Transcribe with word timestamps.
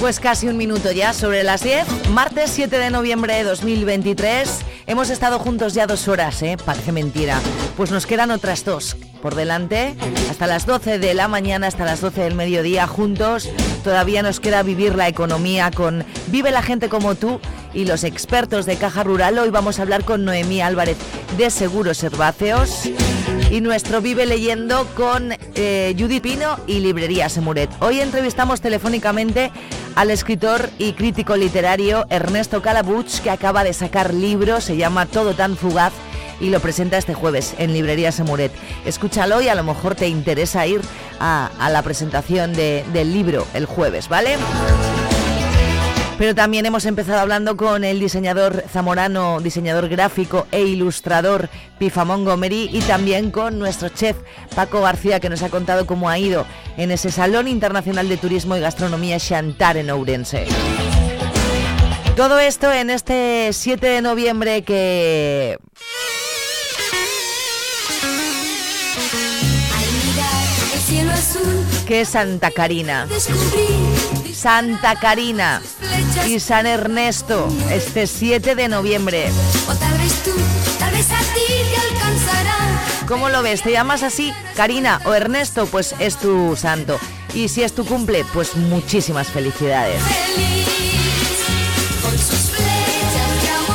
Pues 0.00 0.20
casi 0.20 0.46
un 0.46 0.56
minuto 0.56 0.92
ya 0.92 1.12
sobre 1.12 1.42
las 1.42 1.64
10, 1.64 2.10
martes 2.10 2.50
7 2.52 2.78
de 2.78 2.90
noviembre 2.90 3.34
de 3.34 3.42
2023. 3.42 4.48
Hemos 4.86 5.10
estado 5.10 5.40
juntos 5.40 5.74
ya 5.74 5.88
dos 5.88 6.06
horas, 6.06 6.40
¿eh? 6.42 6.56
Parece 6.64 6.92
mentira. 6.92 7.40
Pues 7.76 7.90
nos 7.90 8.06
quedan 8.06 8.30
otras 8.30 8.64
dos 8.64 8.96
por 9.20 9.34
delante, 9.34 9.96
hasta 10.30 10.46
las 10.46 10.66
12 10.66 11.00
de 11.00 11.14
la 11.14 11.26
mañana, 11.26 11.66
hasta 11.66 11.84
las 11.84 12.00
12 12.00 12.22
del 12.22 12.36
mediodía, 12.36 12.86
juntos. 12.86 13.48
Todavía 13.82 14.22
nos 14.22 14.38
queda 14.38 14.62
vivir 14.62 14.94
la 14.94 15.08
economía 15.08 15.72
con 15.72 16.04
Vive 16.28 16.52
la 16.52 16.62
gente 16.62 16.88
como 16.88 17.16
tú 17.16 17.40
y 17.74 17.84
los 17.84 18.04
expertos 18.04 18.66
de 18.66 18.76
Caja 18.76 19.02
Rural. 19.02 19.36
Hoy 19.36 19.50
vamos 19.50 19.80
a 19.80 19.82
hablar 19.82 20.04
con 20.04 20.24
Noemí 20.24 20.60
Álvarez 20.60 20.96
de 21.36 21.50
Seguros 21.50 22.04
Herbáceos 22.04 22.88
y 23.50 23.60
nuestro 23.60 24.00
Vive 24.00 24.26
leyendo 24.26 24.86
con 24.94 25.32
eh, 25.54 25.94
Judy 25.98 26.20
Pino 26.20 26.58
y 26.66 26.80
Librería 26.80 27.28
Semuret. 27.28 27.70
Hoy 27.80 28.00
entrevistamos 28.00 28.60
telefónicamente 28.60 29.50
al 29.94 30.10
escritor 30.10 30.68
y 30.78 30.92
crítico 30.92 31.36
literario 31.36 32.06
Ernesto 32.10 32.60
Calabuch, 32.62 33.20
que 33.22 33.30
acaba 33.30 33.64
de 33.64 33.72
sacar 33.72 34.12
libro, 34.12 34.60
se 34.60 34.76
llama 34.76 35.06
Todo 35.06 35.34
tan 35.34 35.56
fugaz 35.56 35.92
y 36.40 36.50
lo 36.50 36.60
presenta 36.60 36.98
este 36.98 37.14
jueves 37.14 37.54
en 37.58 37.72
Librería 37.72 38.12
Semuret. 38.12 38.52
Escúchalo 38.84 39.40
y 39.40 39.48
a 39.48 39.54
lo 39.54 39.64
mejor 39.64 39.94
te 39.94 40.08
interesa 40.08 40.66
ir 40.66 40.80
a, 41.18 41.50
la 41.70 41.82
presentación 41.82 42.52
de- 42.52 42.84
del 42.92 43.12
libro 43.12 43.46
el 43.54 43.64
jueves, 43.66 44.08
¿vale? 44.08 44.36
Pero 46.18 46.34
también 46.34 46.66
hemos 46.66 46.84
empezado 46.84 47.20
hablando 47.20 47.56
con 47.56 47.84
el 47.84 48.00
diseñador 48.00 48.64
zamorano, 48.68 49.40
diseñador 49.40 49.88
gráfico 49.88 50.48
e 50.50 50.62
ilustrador 50.62 51.48
Pifa 51.78 52.04
Montgomery 52.04 52.68
y 52.72 52.80
también 52.80 53.30
con 53.30 53.60
nuestro 53.60 53.88
chef 53.88 54.16
Paco 54.56 54.80
García 54.80 55.20
que 55.20 55.30
nos 55.30 55.44
ha 55.44 55.48
contado 55.48 55.86
cómo 55.86 56.08
ha 56.08 56.18
ido 56.18 56.44
en 56.76 56.90
ese 56.90 57.12
Salón 57.12 57.46
Internacional 57.46 58.08
de 58.08 58.16
Turismo 58.16 58.56
y 58.56 58.60
Gastronomía 58.60 59.20
Chantar 59.20 59.76
en 59.76 59.90
Ourense. 59.90 60.46
Todo 62.16 62.40
esto 62.40 62.72
en 62.72 62.90
este 62.90 63.50
7 63.52 63.86
de 63.86 64.02
noviembre 64.02 64.62
que 64.62 65.56
que 71.86 72.00
es 72.02 72.08
Santa 72.08 72.50
Carina. 72.50 73.06
descubrí 73.06 73.87
Santa 74.38 74.94
Carina 74.94 75.60
y 76.28 76.38
San 76.38 76.64
Ernesto 76.66 77.48
este 77.72 78.06
7 78.06 78.54
de 78.54 78.68
noviembre. 78.68 79.32
¿Cómo 83.08 83.30
lo 83.30 83.42
ves? 83.42 83.62
¿Te 83.62 83.72
llamas 83.72 84.04
así? 84.04 84.32
Karina 84.54 85.00
o 85.06 85.12
Ernesto, 85.12 85.66
pues 85.66 85.92
es 85.98 86.18
tu 86.18 86.54
santo. 86.54 87.00
Y 87.34 87.48
si 87.48 87.64
es 87.64 87.74
tu 87.74 87.84
cumple, 87.84 88.24
pues 88.32 88.54
muchísimas 88.54 89.26
felicidades. 89.26 90.00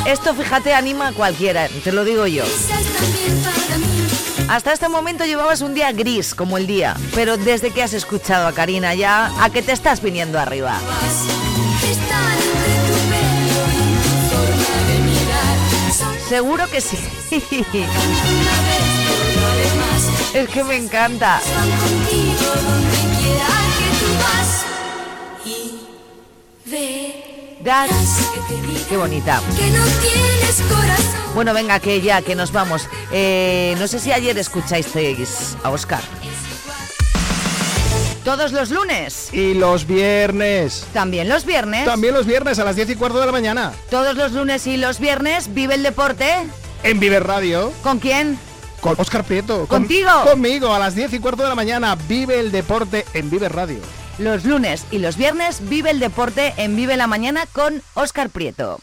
Esto, 0.06 0.34
fíjate, 0.34 0.72
anima 0.72 1.08
a 1.08 1.12
cualquiera, 1.12 1.68
te 1.68 1.92
lo 1.92 2.04
digo 2.06 2.26
yo. 2.26 2.44
Hasta 4.48 4.72
este 4.72 4.88
momento 4.88 5.24
llevabas 5.24 5.62
un 5.62 5.74
día 5.74 5.90
gris 5.92 6.34
como 6.34 6.58
el 6.58 6.66
día, 6.66 6.96
pero 7.14 7.36
desde 7.36 7.70
que 7.70 7.82
has 7.82 7.94
escuchado 7.94 8.46
a 8.46 8.52
Karina 8.52 8.94
ya, 8.94 9.32
a 9.42 9.50
que 9.50 9.62
te 9.62 9.72
estás 9.72 10.02
viniendo 10.02 10.38
arriba. 10.38 10.78
Seguro 16.28 16.68
que 16.70 16.80
sí. 16.80 16.98
Es 20.34 20.48
que 20.48 20.64
me 20.64 20.76
encanta. 20.76 21.40
Das. 27.64 27.88
Qué 28.88 28.96
bonita. 28.96 29.40
que 29.56 29.70
no 29.70 29.84
tienes 30.02 30.60
corazón. 30.68 31.13
Bueno, 31.34 31.52
venga, 31.52 31.80
que 31.80 32.00
ya, 32.00 32.22
que 32.22 32.34
nos 32.34 32.52
vamos. 32.52 32.88
Eh, 33.12 33.74
no 33.78 33.86
sé 33.88 33.98
si 33.98 34.12
ayer 34.12 34.38
escuchasteis 34.38 35.56
a 35.64 35.70
Oscar. 35.70 36.00
Todos 38.24 38.52
los 38.52 38.70
lunes, 38.70 39.28
Y 39.32 39.52
los 39.54 39.86
viernes. 39.86 40.86
también 40.94 41.28
los 41.28 41.44
viernes. 41.44 41.84
También 41.84 42.14
los 42.14 42.24
viernes 42.24 42.58
a 42.58 42.64
las 42.64 42.74
10 42.76 42.90
y 42.90 42.94
cuarto 42.96 43.20
de 43.20 43.26
la 43.26 43.32
mañana. 43.32 43.72
Todos 43.90 44.16
los 44.16 44.32
lunes 44.32 44.66
y 44.66 44.76
los 44.78 44.98
viernes 44.98 45.52
vive 45.52 45.74
el 45.74 45.82
deporte. 45.82 46.32
En 46.84 47.00
Viver 47.00 47.26
Radio. 47.26 47.70
¿Con 47.82 47.98
quién? 47.98 48.38
Con 48.80 48.94
Oscar 48.98 49.24
Prieto. 49.24 49.66
Con- 49.66 49.80
¿Contigo? 49.82 50.10
conmigo 50.24 50.72
a 50.72 50.78
las 50.78 50.94
10 50.94 51.12
y 51.14 51.18
cuarto 51.18 51.42
de 51.42 51.48
la 51.50 51.54
mañana. 51.54 51.96
Vive 52.08 52.38
el 52.40 52.50
deporte 52.50 53.04
en 53.12 53.28
Viver 53.28 53.52
Radio. 53.54 53.78
Los 54.18 54.44
lunes 54.44 54.84
y 54.90 54.98
los 54.98 55.16
viernes 55.16 55.58
vive 55.68 55.90
el 55.90 55.98
deporte 55.98 56.54
en 56.56 56.76
Vive 56.76 56.96
la 56.96 57.06
Mañana 57.08 57.44
con 57.52 57.82
Oscar 57.94 58.30
Prieto. 58.30 58.78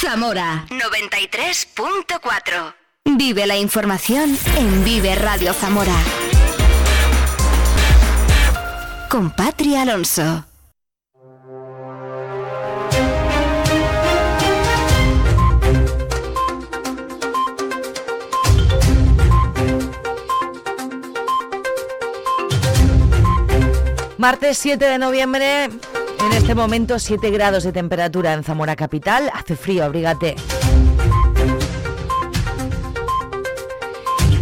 Zamora 0.00 0.64
93.4. 0.68 2.74
Vive 3.04 3.46
la 3.48 3.56
información 3.56 4.38
en 4.56 4.84
Vive 4.84 5.16
Radio 5.16 5.52
Zamora. 5.52 5.96
Con 9.10 9.32
Patri 9.32 9.74
Alonso. 9.74 10.44
Martes 24.16 24.58
7 24.58 24.84
de 24.84 24.98
noviembre, 24.98 25.70
en 26.30 26.36
este 26.36 26.54
momento 26.54 26.98
7 26.98 27.30
grados 27.30 27.64
de 27.64 27.72
temperatura 27.72 28.34
en 28.34 28.44
Zamora 28.44 28.76
Capital. 28.76 29.30
Hace 29.32 29.56
frío, 29.56 29.84
abrígate. 29.84 30.36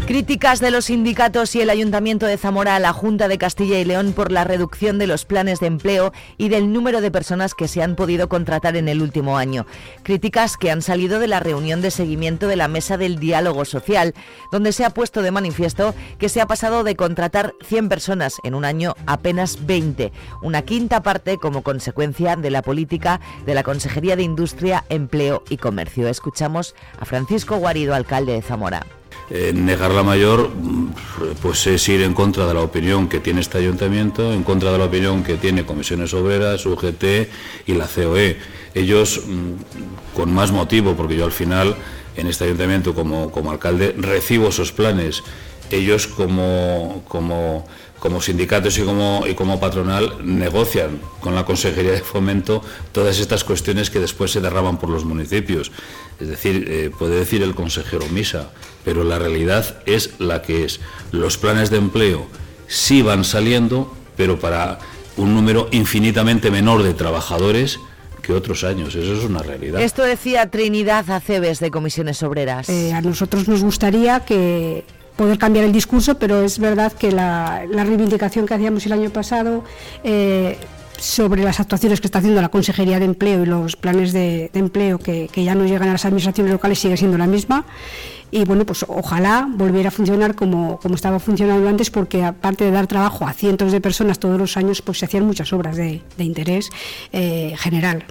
Críticas 0.06 0.60
de 0.60 0.70
los 0.70 0.84
sindicatos 0.84 1.56
y 1.56 1.60
el 1.60 1.68
Ayuntamiento 1.68 2.26
de 2.26 2.36
Zamora 2.36 2.76
a 2.76 2.78
la 2.78 2.92
Junta 2.92 3.26
de 3.26 3.38
Castilla 3.38 3.80
y 3.80 3.84
León 3.84 4.12
por 4.12 4.30
la 4.30 4.44
reducción 4.44 5.00
de 5.00 5.08
los 5.08 5.24
planes 5.24 5.58
de 5.58 5.66
empleo 5.66 6.12
y 6.38 6.48
del 6.48 6.72
número 6.72 7.00
de 7.00 7.10
personas 7.10 7.54
que 7.54 7.66
se 7.66 7.82
han 7.82 7.96
podido 7.96 8.28
contratar 8.28 8.76
en 8.76 8.88
el 8.88 9.02
último 9.02 9.36
año. 9.36 9.66
Críticas 10.04 10.56
que 10.56 10.70
han 10.70 10.80
salido 10.80 11.18
de 11.18 11.26
la 11.26 11.40
reunión 11.40 11.82
de 11.82 11.90
seguimiento 11.90 12.46
de 12.46 12.54
la 12.54 12.68
Mesa 12.68 12.96
del 12.96 13.18
Diálogo 13.18 13.64
Social, 13.64 14.14
donde 14.52 14.70
se 14.70 14.84
ha 14.84 14.90
puesto 14.90 15.22
de 15.22 15.32
manifiesto 15.32 15.92
que 16.18 16.28
se 16.28 16.40
ha 16.40 16.46
pasado 16.46 16.84
de 16.84 16.94
contratar 16.94 17.54
100 17.64 17.88
personas 17.88 18.36
en 18.44 18.54
un 18.54 18.64
año 18.64 18.94
a 19.06 19.14
apenas 19.14 19.66
20, 19.66 20.12
una 20.40 20.62
quinta 20.62 21.02
parte 21.02 21.36
como 21.38 21.62
consecuencia 21.62 22.36
de 22.36 22.50
la 22.50 22.62
política 22.62 23.20
de 23.44 23.54
la 23.54 23.64
Consejería 23.64 24.14
de 24.14 24.22
Industria, 24.22 24.84
Empleo 24.88 25.42
y 25.50 25.56
Comercio. 25.56 26.06
Escuchamos 26.06 26.76
a 27.00 27.06
Francisco 27.06 27.56
Guarido, 27.56 27.92
alcalde 27.92 28.34
de 28.34 28.42
Zamora. 28.42 28.86
Eh, 29.28 29.52
negar 29.52 29.90
la 29.90 30.04
mayor 30.04 30.50
mm, 30.54 30.92
pues 31.42 31.66
es 31.66 31.88
ir 31.88 32.02
en 32.02 32.14
contra 32.14 32.46
de 32.46 32.54
la 32.54 32.60
opinión 32.60 33.08
que 33.08 33.18
tiene 33.18 33.40
este 33.40 33.58
ayuntamiento, 33.58 34.32
en 34.32 34.44
contra 34.44 34.70
de 34.70 34.78
la 34.78 34.84
opinión 34.84 35.24
que 35.24 35.34
tiene 35.34 35.66
Comisiones 35.66 36.14
Obreras, 36.14 36.64
UGT 36.64 37.28
y 37.66 37.74
la 37.74 37.88
COE. 37.88 38.38
Ellos, 38.74 39.22
mm, 39.26 40.14
con 40.14 40.32
más 40.32 40.52
motivo, 40.52 40.94
porque 40.94 41.16
yo 41.16 41.24
al 41.24 41.32
final 41.32 41.74
en 42.16 42.28
este 42.28 42.44
ayuntamiento 42.44 42.94
como, 42.94 43.30
como 43.32 43.50
alcalde 43.50 43.94
recibo 43.98 44.48
esos 44.48 44.72
planes, 44.72 45.22
ellos 45.70 46.06
como, 46.06 47.02
como, 47.08 47.66
como 47.98 48.20
sindicatos 48.20 48.78
y 48.78 48.82
como, 48.82 49.24
y 49.28 49.34
como 49.34 49.58
patronal 49.58 50.18
negocian 50.22 51.00
con 51.20 51.34
la 51.34 51.44
Consejería 51.44 51.92
de 51.92 52.02
Fomento 52.02 52.62
todas 52.92 53.18
estas 53.18 53.42
cuestiones 53.42 53.90
que 53.90 53.98
después 53.98 54.30
se 54.30 54.40
derraman 54.40 54.78
por 54.78 54.90
los 54.90 55.04
municipios. 55.04 55.72
Es 56.20 56.28
decir, 56.28 56.66
eh, 56.68 56.90
puede 56.96 57.16
decir 57.16 57.42
el 57.42 57.54
consejero 57.54 58.06
misa, 58.08 58.50
pero 58.84 59.04
la 59.04 59.18
realidad 59.18 59.82
es 59.86 60.18
la 60.18 60.42
que 60.42 60.64
es. 60.64 60.80
Los 61.12 61.36
planes 61.36 61.70
de 61.70 61.76
empleo 61.78 62.26
sí 62.68 63.02
van 63.02 63.24
saliendo, 63.24 63.94
pero 64.16 64.38
para 64.38 64.78
un 65.16 65.34
número 65.34 65.68
infinitamente 65.72 66.50
menor 66.50 66.82
de 66.82 66.94
trabajadores 66.94 67.78
que 68.22 68.32
otros 68.32 68.64
años. 68.64 68.94
Eso 68.94 69.14
es 69.14 69.24
una 69.24 69.40
realidad. 69.42 69.80
Esto 69.80 70.02
decía 70.02 70.50
Trinidad 70.50 71.08
Aceves 71.10 71.60
de 71.60 71.70
Comisiones 71.70 72.22
Obreras. 72.22 72.68
Eh, 72.68 72.92
a 72.92 73.00
nosotros 73.00 73.46
nos 73.46 73.62
gustaría 73.62 74.20
que 74.20 74.84
poder 75.16 75.38
cambiar 75.38 75.64
el 75.64 75.72
discurso, 75.72 76.18
pero 76.18 76.42
es 76.42 76.58
verdad 76.58 76.92
que 76.92 77.10
la, 77.10 77.64
la 77.70 77.84
reivindicación 77.84 78.46
que 78.46 78.54
hacíamos 78.54 78.84
el 78.86 78.92
año 78.92 79.10
pasado 79.10 79.64
eh, 80.04 80.58
sobre 80.98 81.42
las 81.42 81.60
actuaciones 81.60 82.00
que 82.00 82.06
está 82.06 82.18
haciendo 82.18 82.40
la 82.40 82.48
Consejería 82.48 82.98
de 82.98 83.04
Empleo 83.04 83.42
y 83.42 83.46
los 83.46 83.76
planes 83.76 84.12
de, 84.12 84.50
empleo 84.54 84.98
que, 84.98 85.28
ya 85.34 85.54
no 85.54 85.64
llegan 85.64 85.88
a 85.88 85.92
las 85.92 86.04
administraciones 86.04 86.52
locales 86.52 86.78
sigue 86.78 86.96
siendo 86.96 87.18
la 87.18 87.26
misma 87.26 87.64
y 88.30 88.44
bueno, 88.44 88.66
pues 88.66 88.84
ojalá 88.88 89.48
volviera 89.48 89.88
a 89.88 89.92
funcionar 89.92 90.34
como, 90.34 90.78
como 90.80 90.96
estaba 90.96 91.20
funcionando 91.20 91.68
antes, 91.68 91.90
porque 91.90 92.24
aparte 92.24 92.64
de 92.64 92.72
dar 92.72 92.86
trabajo 92.86 93.26
a 93.26 93.32
cientos 93.32 93.70
de 93.70 93.80
personas 93.80 94.18
todos 94.18 94.38
los 94.38 94.56
años, 94.56 94.82
pues 94.82 94.98
se 94.98 95.04
hacían 95.04 95.24
muchas 95.24 95.52
obras 95.52 95.76
de, 95.76 96.02
de 96.16 96.24
interés 96.24 96.70
eh, 97.12 97.54
general. 97.56 98.04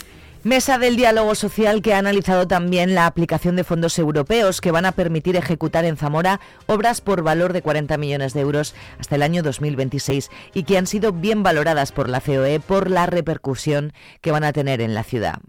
Mesa 0.45 0.77
del 0.77 0.95
diálogo 0.95 1.33
social 1.33 1.81
que 1.81 1.95
ha 1.95 1.97
analizado 1.97 2.47
también 2.47 2.93
la 2.93 3.07
aplicación 3.07 3.55
de 3.55 3.63
fondos 3.63 3.97
europeos 3.97 4.61
que 4.61 4.69
van 4.69 4.85
a 4.85 4.91
permitir 4.91 5.35
ejecutar 5.37 5.85
en 5.85 5.97
Zamora 5.97 6.39
obras 6.67 7.01
por 7.01 7.23
valor 7.23 7.51
de 7.51 7.63
40 7.63 7.97
millones 7.97 8.35
de 8.35 8.41
euros 8.41 8.75
hasta 8.99 9.15
el 9.15 9.23
año 9.23 9.41
2026 9.41 10.29
y 10.53 10.61
que 10.61 10.77
han 10.77 10.85
sido 10.85 11.13
bien 11.13 11.41
valoradas 11.41 11.91
por 11.91 12.09
la 12.09 12.21
COE 12.21 12.59
por 12.59 12.91
la 12.91 13.07
repercusión 13.07 13.91
que 14.21 14.29
van 14.29 14.43
a 14.43 14.53
tener 14.53 14.81
en 14.81 14.93
la 14.93 15.01
ciudad. 15.01 15.39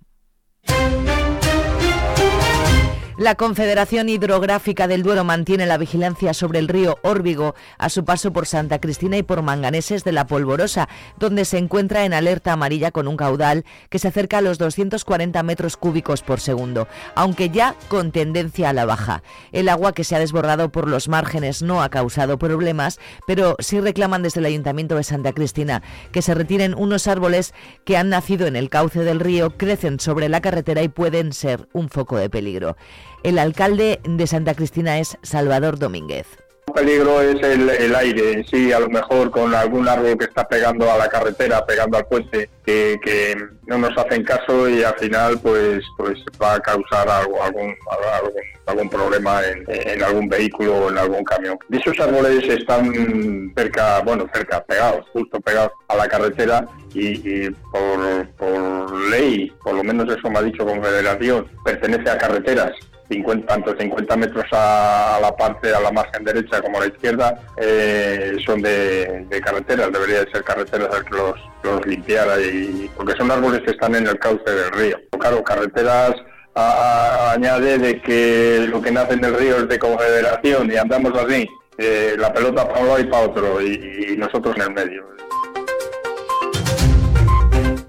La 3.18 3.34
Confederación 3.34 4.10
Hidrográfica 4.10 4.86
del 4.86 5.02
Duero 5.02 5.24
mantiene 5.24 5.64
la 5.64 5.78
vigilancia 5.78 6.34
sobre 6.34 6.58
el 6.58 6.68
río 6.68 6.98
Órbigo 7.02 7.54
a 7.78 7.88
su 7.88 8.04
paso 8.04 8.30
por 8.30 8.46
Santa 8.46 8.78
Cristina 8.78 9.16
y 9.16 9.22
por 9.22 9.40
Manganeses 9.40 10.04
de 10.04 10.12
la 10.12 10.26
Polvorosa, 10.26 10.86
donde 11.18 11.46
se 11.46 11.56
encuentra 11.56 12.04
en 12.04 12.12
alerta 12.12 12.52
amarilla 12.52 12.90
con 12.90 13.08
un 13.08 13.16
caudal 13.16 13.64
que 13.88 13.98
se 13.98 14.08
acerca 14.08 14.36
a 14.36 14.40
los 14.42 14.58
240 14.58 15.42
metros 15.44 15.78
cúbicos 15.78 16.20
por 16.20 16.40
segundo, 16.40 16.88
aunque 17.14 17.48
ya 17.48 17.74
con 17.88 18.12
tendencia 18.12 18.68
a 18.68 18.74
la 18.74 18.84
baja. 18.84 19.22
El 19.50 19.70
agua 19.70 19.94
que 19.94 20.04
se 20.04 20.14
ha 20.14 20.18
desbordado 20.18 20.70
por 20.70 20.86
los 20.86 21.08
márgenes 21.08 21.62
no 21.62 21.82
ha 21.82 21.88
causado 21.88 22.38
problemas, 22.38 23.00
pero 23.26 23.56
sí 23.60 23.80
reclaman 23.80 24.24
desde 24.24 24.40
el 24.40 24.46
Ayuntamiento 24.46 24.94
de 24.94 25.04
Santa 25.04 25.32
Cristina 25.32 25.82
que 26.12 26.20
se 26.20 26.34
retiren 26.34 26.74
unos 26.74 27.06
árboles 27.06 27.54
que 27.86 27.96
han 27.96 28.10
nacido 28.10 28.46
en 28.46 28.56
el 28.56 28.68
cauce 28.68 29.04
del 29.04 29.20
río, 29.20 29.56
crecen 29.56 30.00
sobre 30.00 30.28
la 30.28 30.42
carretera 30.42 30.82
y 30.82 30.88
pueden 30.88 31.32
ser 31.32 31.66
un 31.72 31.88
foco 31.88 32.18
de 32.18 32.28
peligro. 32.28 32.76
El 33.26 33.40
alcalde 33.40 33.98
de 34.04 34.24
Santa 34.28 34.54
Cristina 34.54 35.00
es 35.00 35.18
Salvador 35.24 35.80
Domínguez. 35.80 36.28
El 36.68 36.74
peligro 36.74 37.20
es 37.20 37.42
el, 37.42 37.96
aire 37.96 38.34
en 38.34 38.46
sí, 38.46 38.72
a 38.72 38.78
lo 38.78 38.88
mejor 38.88 39.32
con 39.32 39.52
algún 39.52 39.88
árbol 39.88 40.16
que 40.16 40.26
está 40.26 40.46
pegando 40.46 40.88
a 40.88 40.96
la 40.96 41.08
carretera, 41.08 41.66
pegando 41.66 41.98
al 41.98 42.06
puente, 42.06 42.48
que, 42.64 43.36
no 43.66 43.78
nos 43.78 43.98
hacen 43.98 44.22
caso 44.22 44.68
y 44.68 44.84
al 44.84 44.94
final 44.94 45.40
pues 45.40 45.82
pues 45.96 46.20
va 46.40 46.54
a 46.54 46.60
causar 46.60 47.08
algún, 47.08 47.40
algún, 47.40 47.74
algún 48.66 48.88
problema 48.88 49.40
en, 49.44 49.64
en, 49.66 50.04
algún 50.04 50.28
vehículo 50.28 50.76
o 50.76 50.90
en 50.90 50.98
algún 50.98 51.24
camión. 51.24 51.58
Dichos 51.68 51.98
árboles 51.98 52.48
están 52.48 53.52
cerca, 53.56 54.02
bueno, 54.02 54.30
cerca, 54.32 54.62
pegados, 54.62 55.04
justo 55.12 55.40
pegados 55.40 55.72
a 55.88 55.96
la 55.96 56.06
carretera 56.06 56.64
y, 56.94 57.28
y 57.28 57.50
por, 57.72 58.28
por 58.36 59.10
ley, 59.10 59.52
por 59.64 59.74
lo 59.74 59.82
menos 59.82 60.16
eso 60.16 60.30
me 60.30 60.38
ha 60.38 60.42
dicho 60.42 60.64
Confederación, 60.64 61.48
pertenece 61.64 62.08
a 62.08 62.18
carreteras 62.18 62.70
50, 63.08 63.46
tanto 63.46 63.74
50 63.78 64.16
metros 64.16 64.44
a, 64.52 65.18
la 65.20 65.34
parte, 65.36 65.74
a 65.74 65.80
la 65.80 65.92
margen 65.92 66.24
derecha 66.24 66.60
como 66.60 66.78
a 66.78 66.80
la 66.80 66.86
izquierda, 66.86 67.38
eh, 67.56 68.36
son 68.44 68.62
de, 68.62 69.26
carreteras, 69.44 69.92
debería 69.92 70.24
de 70.24 70.30
ser 70.30 70.42
carreteras 70.44 70.88
el 70.96 71.04
que 71.04 71.16
los, 71.16 71.34
los 71.62 71.86
limpiara, 71.86 72.40
y, 72.40 72.90
porque 72.96 73.14
son 73.16 73.30
árboles 73.30 73.62
que 73.62 73.70
están 73.70 73.94
en 73.94 74.06
el 74.06 74.18
cauce 74.18 74.50
del 74.50 74.72
río. 74.72 74.98
Claro, 75.18 75.42
carreteras 75.42 76.14
añade 76.54 77.78
de 77.78 78.00
que 78.00 78.66
lo 78.70 78.80
que 78.80 78.90
nace 78.90 79.12
en 79.12 79.24
el 79.24 79.34
río 79.34 79.58
es 79.58 79.68
de 79.68 79.78
confederación 79.78 80.72
y 80.72 80.76
andamos 80.76 81.12
así, 81.18 81.46
eh, 81.76 82.14
la 82.18 82.32
pelota 82.32 82.66
para 82.66 82.80
un 82.80 82.88
lado 82.88 83.00
y 83.00 83.04
para 83.04 83.26
otro, 83.26 83.60
y 83.60 84.16
nosotros 84.16 84.56
en 84.56 84.62
el 84.62 84.70
medio. 84.70 85.16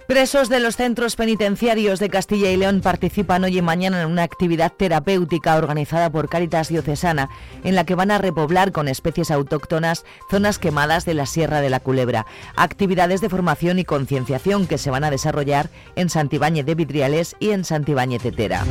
Presos 0.08 0.48
de 0.48 0.62
los 0.62 0.78
centros 0.78 1.18
penitenciarios 1.18 2.00
de 2.00 2.10
Castilla 2.10 2.50
y 2.50 2.56
León 2.56 2.80
participan 2.80 3.44
hoy 3.44 3.58
y 3.58 3.62
mañana 3.62 4.02
en 4.02 4.10
una 4.10 4.24
actividad 4.24 4.72
terapéutica 4.72 5.58
organizada 5.58 6.10
por 6.10 6.30
Cáritas 6.30 6.70
Diocesana, 6.70 7.30
en 7.66 7.76
la 7.76 7.86
que 7.86 7.94
van 7.94 8.12
a 8.12 8.18
repoblar 8.18 8.72
con 8.72 8.88
especies 8.88 9.32
autóctonas 9.32 10.06
zonas 10.32 10.60
quemadas 10.60 11.04
de 11.04 11.14
la 11.14 11.26
Sierra 11.26 11.60
de 11.60 11.70
la 11.70 11.82
Culebra. 11.82 12.26
Actividades 12.56 13.20
de 13.20 13.28
formación 13.28 13.80
y 13.80 13.84
concienciación 13.84 14.66
que 14.66 14.78
se 14.78 14.92
van 14.92 15.04
a 15.04 15.12
desarrollar 15.12 15.70
en 15.98 16.10
Santibáñez 16.10 16.66
de 16.66 16.76
Vidriales 16.76 17.36
y 17.40 17.50
en 17.50 17.66
Santibáñez 17.66 18.24
de 18.24 18.32
Tera. 18.32 18.64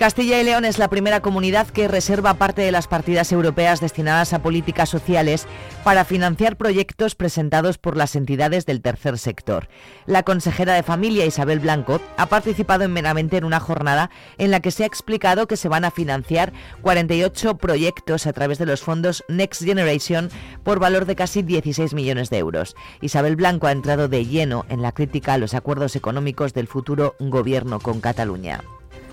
Castilla 0.00 0.40
y 0.40 0.44
León 0.44 0.64
es 0.64 0.78
la 0.78 0.88
primera 0.88 1.20
comunidad 1.20 1.66
que 1.68 1.86
reserva 1.86 2.32
parte 2.32 2.62
de 2.62 2.72
las 2.72 2.88
partidas 2.88 3.32
europeas 3.32 3.82
destinadas 3.82 4.32
a 4.32 4.40
políticas 4.40 4.88
sociales 4.88 5.46
para 5.84 6.06
financiar 6.06 6.56
proyectos 6.56 7.14
presentados 7.14 7.76
por 7.76 7.98
las 7.98 8.16
entidades 8.16 8.64
del 8.64 8.80
tercer 8.80 9.18
sector. 9.18 9.68
La 10.06 10.22
consejera 10.22 10.72
de 10.72 10.82
Familia 10.82 11.26
Isabel 11.26 11.60
Blanco 11.60 12.00
ha 12.16 12.30
participado 12.30 12.84
en 12.84 12.94
Meramente 12.94 13.36
en 13.36 13.44
una 13.44 13.60
jornada 13.60 14.08
en 14.38 14.50
la 14.50 14.60
que 14.60 14.70
se 14.70 14.84
ha 14.84 14.86
explicado 14.86 15.46
que 15.46 15.58
se 15.58 15.68
van 15.68 15.84
a 15.84 15.90
financiar 15.90 16.54
48 16.80 17.58
proyectos 17.58 18.26
a 18.26 18.32
través 18.32 18.56
de 18.56 18.64
los 18.64 18.80
fondos 18.80 19.22
Next 19.28 19.62
Generation 19.62 20.30
por 20.64 20.78
valor 20.78 21.04
de 21.04 21.14
casi 21.14 21.42
16 21.42 21.92
millones 21.92 22.30
de 22.30 22.38
euros. 22.38 22.74
Isabel 23.02 23.36
Blanco 23.36 23.66
ha 23.66 23.72
entrado 23.72 24.08
de 24.08 24.24
lleno 24.24 24.64
en 24.70 24.80
la 24.80 24.92
crítica 24.92 25.34
a 25.34 25.38
los 25.38 25.52
acuerdos 25.52 25.94
económicos 25.94 26.54
del 26.54 26.68
futuro 26.68 27.16
gobierno 27.18 27.80
con 27.80 28.00
Cataluña. 28.00 28.62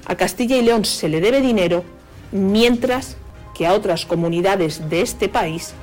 A 0.08 0.16
Castilla 0.16 0.56
y 0.56 0.62
León 0.62 0.86
se 0.86 1.10
le 1.10 1.20
debe 1.20 1.42
dinero, 1.42 1.84
mientras 2.32 3.18
que 3.54 3.68
a 3.68 3.74
otras 3.74 4.06
comunidades 4.06 4.90
de 4.90 5.02
este 5.02 5.28
país 5.28 5.74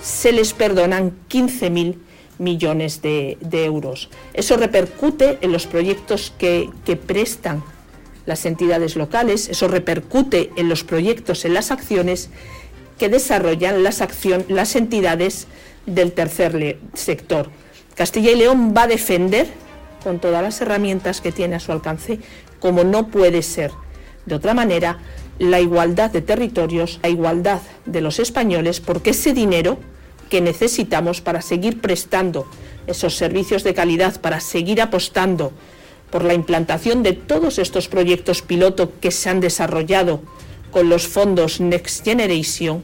se 0.00 0.32
les 0.32 0.54
perdonan 0.54 1.12
15.000 1.28 1.96
millones 2.38 3.02
de, 3.02 3.36
euros. 3.52 4.08
Eso 4.32 4.56
repercute 4.56 5.38
en 5.42 5.52
los 5.52 5.66
proyectos 5.66 6.32
que, 6.38 6.70
prestan 7.06 7.62
las 8.24 8.46
entidades 8.46 8.96
locales, 8.96 9.50
eso 9.50 9.68
repercute 9.68 10.50
en 10.56 10.70
los 10.70 10.82
proyectos, 10.82 11.44
en 11.44 11.52
las 11.52 11.70
acciones 11.70 12.30
que 12.98 13.10
desarrollan 13.10 13.82
las, 13.82 14.02
las 14.48 14.76
entidades 14.76 15.46
del 15.84 16.12
tercer 16.12 16.78
sector. 16.94 17.50
Castilla 17.94 18.30
y 18.30 18.36
León 18.36 18.72
va 18.74 18.84
a 18.84 18.88
defender 18.88 19.46
con 20.02 20.20
todas 20.20 20.42
las 20.42 20.60
herramientas 20.60 21.20
que 21.20 21.32
tiene 21.32 21.56
a 21.56 21.60
su 21.60 21.72
alcance 21.72 22.20
como 22.64 22.82
no 22.82 23.08
puede 23.08 23.42
ser. 23.42 23.72
De 24.24 24.34
otra 24.34 24.54
manera, 24.54 24.96
la 25.38 25.60
igualdad 25.60 26.10
de 26.10 26.22
territorios, 26.22 26.98
la 27.02 27.10
igualdad 27.10 27.60
de 27.84 28.00
los 28.00 28.18
españoles, 28.18 28.80
porque 28.80 29.10
ese 29.10 29.34
dinero 29.34 29.76
que 30.30 30.40
necesitamos 30.40 31.20
para 31.20 31.42
seguir 31.42 31.82
prestando 31.82 32.46
esos 32.86 33.16
servicios 33.16 33.64
de 33.64 33.74
calidad, 33.74 34.18
para 34.18 34.40
seguir 34.40 34.80
apostando 34.80 35.52
por 36.10 36.24
la 36.24 36.32
implantación 36.32 37.02
de 37.02 37.12
todos 37.12 37.58
estos 37.58 37.88
proyectos 37.88 38.40
piloto 38.40 38.92
que 38.98 39.10
se 39.10 39.28
han 39.28 39.40
desarrollado 39.40 40.22
con 40.70 40.88
los 40.88 41.06
fondos 41.06 41.60
Next 41.60 42.02
Generation, 42.02 42.82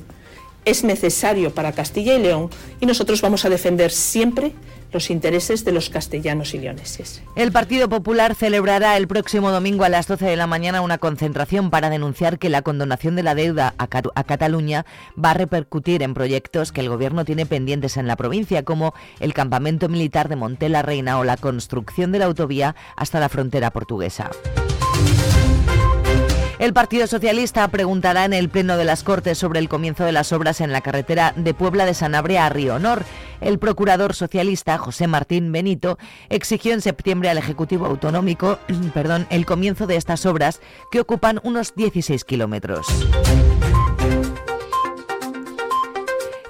es 0.67 0.85
necesario 0.85 1.55
para 1.55 1.73
Castilla 1.73 2.15
y 2.17 2.21
León 2.21 2.51
y 2.83 2.85
nosotros 2.85 3.23
vamos 3.23 3.47
a 3.47 3.49
defender 3.49 3.93
siempre 3.93 4.53
los 4.93 5.11
intereses 5.11 5.65
de 5.65 5.73
los 5.73 5.91
castellanos 5.91 6.55
y 6.55 6.59
leoneses. 6.59 7.23
El 7.37 7.53
Partido 7.53 7.89
Popular 7.89 8.35
celebrará 8.35 8.97
el 8.97 9.09
próximo 9.09 9.51
domingo 9.51 9.85
a 9.85 9.89
las 9.89 10.07
12 10.07 10.27
de 10.27 10.37
la 10.37 10.47
mañana 10.47 10.81
una 10.81 10.99
concentración 10.99 11.71
para 11.71 11.91
denunciar 11.91 12.39
que 12.39 12.49
la 12.49 12.63
condonación 12.63 13.17
de 13.17 13.23
la 13.23 13.35
deuda 13.35 13.75
a, 13.79 13.87
Cat 13.87 14.07
a 14.15 14.25
Cataluña 14.25 14.87
va 15.23 15.33
a 15.33 15.35
repercutir 15.35 16.03
en 16.03 16.15
proyectos 16.15 16.73
que 16.73 16.81
el 16.81 16.89
Gobierno 16.89 17.25
tiene 17.25 17.47
pendientes 17.47 17.97
en 17.97 18.07
la 18.07 18.17
provincia, 18.17 18.65
como 18.65 18.95
el 19.21 19.35
campamento 19.35 19.89
militar 19.89 20.29
de 20.29 20.37
Monte 20.37 20.69
la 20.69 20.83
Reina 20.83 21.19
o 21.19 21.25
la 21.25 21.37
construcción 21.37 22.13
de 22.13 22.19
la 22.19 22.27
autovía 22.27 22.75
hasta 22.97 23.21
la 23.21 23.29
frontera 23.29 23.71
portuguesa. 23.71 24.31
El 26.61 26.75
Partido 26.75 27.07
Socialista 27.07 27.67
preguntará 27.69 28.26
en 28.26 28.35
el 28.35 28.50
Pleno 28.50 28.76
de 28.76 28.85
las 28.85 29.02
Cortes 29.02 29.38
sobre 29.38 29.61
el 29.61 29.71
comienzo 29.71 30.05
de 30.05 30.12
las 30.12 30.31
obras 30.31 30.61
en 30.61 30.73
la 30.73 30.83
carretera 30.83 31.33
de 31.35 31.55
Puebla 31.55 31.87
de 31.87 31.95
Sanabria 31.95 32.45
a 32.45 32.50
Río 32.50 32.75
Honor. 32.75 33.02
El 33.40 33.59
procurador 33.59 34.14
socialista 34.14 34.76
José 34.76 35.07
Martín 35.07 35.52
Benito 35.52 35.97
exigió 36.29 36.75
en 36.75 36.83
septiembre 36.83 37.31
al 37.31 37.38
Ejecutivo 37.38 37.87
Autonómico 37.87 38.59
perdón, 38.93 39.26
el 39.31 39.47
comienzo 39.47 39.87
de 39.87 39.97
estas 39.97 40.26
obras 40.26 40.61
que 40.90 41.00
ocupan 41.00 41.40
unos 41.45 41.75
16 41.76 42.25
kilómetros. 42.26 42.87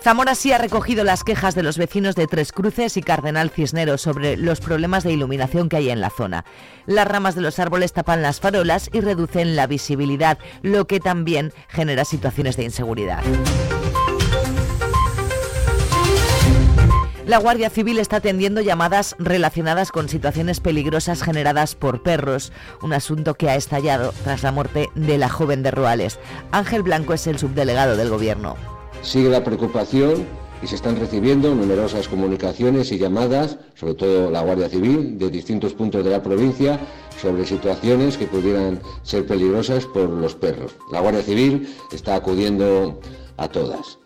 Zamora 0.02 0.34
sí 0.34 0.50
ha 0.50 0.56
recogido 0.56 1.04
las 1.04 1.24
quejas 1.24 1.54
de 1.54 1.62
los 1.62 1.76
vecinos 1.76 2.14
de 2.14 2.26
Tres 2.26 2.52
Cruces 2.52 2.96
y 2.96 3.02
Cardenal 3.02 3.50
Cisneros 3.50 4.00
sobre 4.00 4.38
los 4.38 4.60
problemas 4.60 5.04
de 5.04 5.12
iluminación 5.12 5.68
que 5.68 5.76
hay 5.76 5.90
en 5.90 6.00
la 6.00 6.08
zona. 6.08 6.46
Las 6.86 7.06
ramas 7.06 7.34
de 7.34 7.42
los 7.42 7.58
árboles 7.58 7.92
tapan 7.92 8.22
las 8.22 8.40
farolas 8.40 8.88
y 8.94 9.00
reducen 9.00 9.56
la 9.56 9.66
visibilidad, 9.66 10.38
lo 10.62 10.86
que 10.86 11.00
también 11.00 11.52
genera 11.68 12.06
situaciones 12.06 12.56
de 12.56 12.64
inseguridad. 12.64 13.22
La 17.26 17.36
Guardia 17.36 17.68
Civil 17.68 17.98
está 17.98 18.16
atendiendo 18.16 18.62
llamadas 18.62 19.14
relacionadas 19.18 19.92
con 19.92 20.08
situaciones 20.08 20.60
peligrosas 20.60 21.22
generadas 21.22 21.74
por 21.74 22.02
perros, 22.02 22.52
un 22.80 22.94
asunto 22.94 23.34
que 23.34 23.50
ha 23.50 23.54
estallado 23.54 24.14
tras 24.24 24.42
la 24.42 24.50
muerte 24.50 24.88
de 24.94 25.18
la 25.18 25.28
joven 25.28 25.62
de 25.62 25.70
Ruales. 25.70 26.18
Ángel 26.52 26.82
Blanco 26.82 27.12
es 27.12 27.26
el 27.26 27.38
subdelegado 27.38 27.96
del 27.96 28.08
Gobierno. 28.08 28.79
Sigue 29.02 29.30
la 29.30 29.42
preocupación 29.42 30.26
y 30.62 30.66
se 30.66 30.74
están 30.74 30.96
recibiendo 30.96 31.54
numerosas 31.54 32.06
comunicaciones 32.06 32.92
y 32.92 32.98
llamadas, 32.98 33.56
sobre 33.74 33.94
todo 33.94 34.30
la 34.30 34.42
Guardia 34.42 34.68
Civil, 34.68 35.18
de 35.18 35.30
distintos 35.30 35.72
puntos 35.72 36.04
de 36.04 36.10
la 36.10 36.22
provincia, 36.22 36.78
sobre 37.20 37.46
situaciones 37.46 38.18
que 38.18 38.26
pudieran 38.26 38.80
ser 39.02 39.26
peligrosas 39.26 39.86
por 39.86 40.10
los 40.10 40.34
perros. 40.34 40.72
La 40.92 41.00
Guardia 41.00 41.22
Civil 41.22 41.74
está 41.92 42.14
acudiendo 42.14 43.00
a 43.38 43.48
todas. 43.48 43.98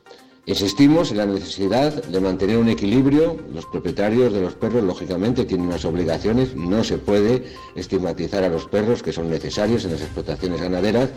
Insistimos 0.47 1.11
en 1.11 1.17
la 1.17 1.27
necesidad 1.27 2.05
de 2.05 2.21
mantener 2.21 2.59
un 2.59 2.69
equilibrio. 2.69 3.39
Los 3.53 3.65
propietarios 3.67 4.33
de 4.33 4.43
los 4.43 4.55
perros, 4.55 4.85
lógicamente, 4.85 5.47
tienen 5.47 5.69
unas 5.69 5.87
obligaciones. 5.87 6.55
No 6.55 6.85
se 6.85 6.99
puede 6.99 7.45
estigmatizar 7.75 8.45
a 8.45 8.51
los 8.51 8.67
perros 8.67 9.03
que 9.03 9.13
son 9.13 9.31
necesarios 9.31 9.87
en 9.87 9.93
las 9.93 10.03
explotaciones 10.03 10.61
ganaderas. 10.61 11.09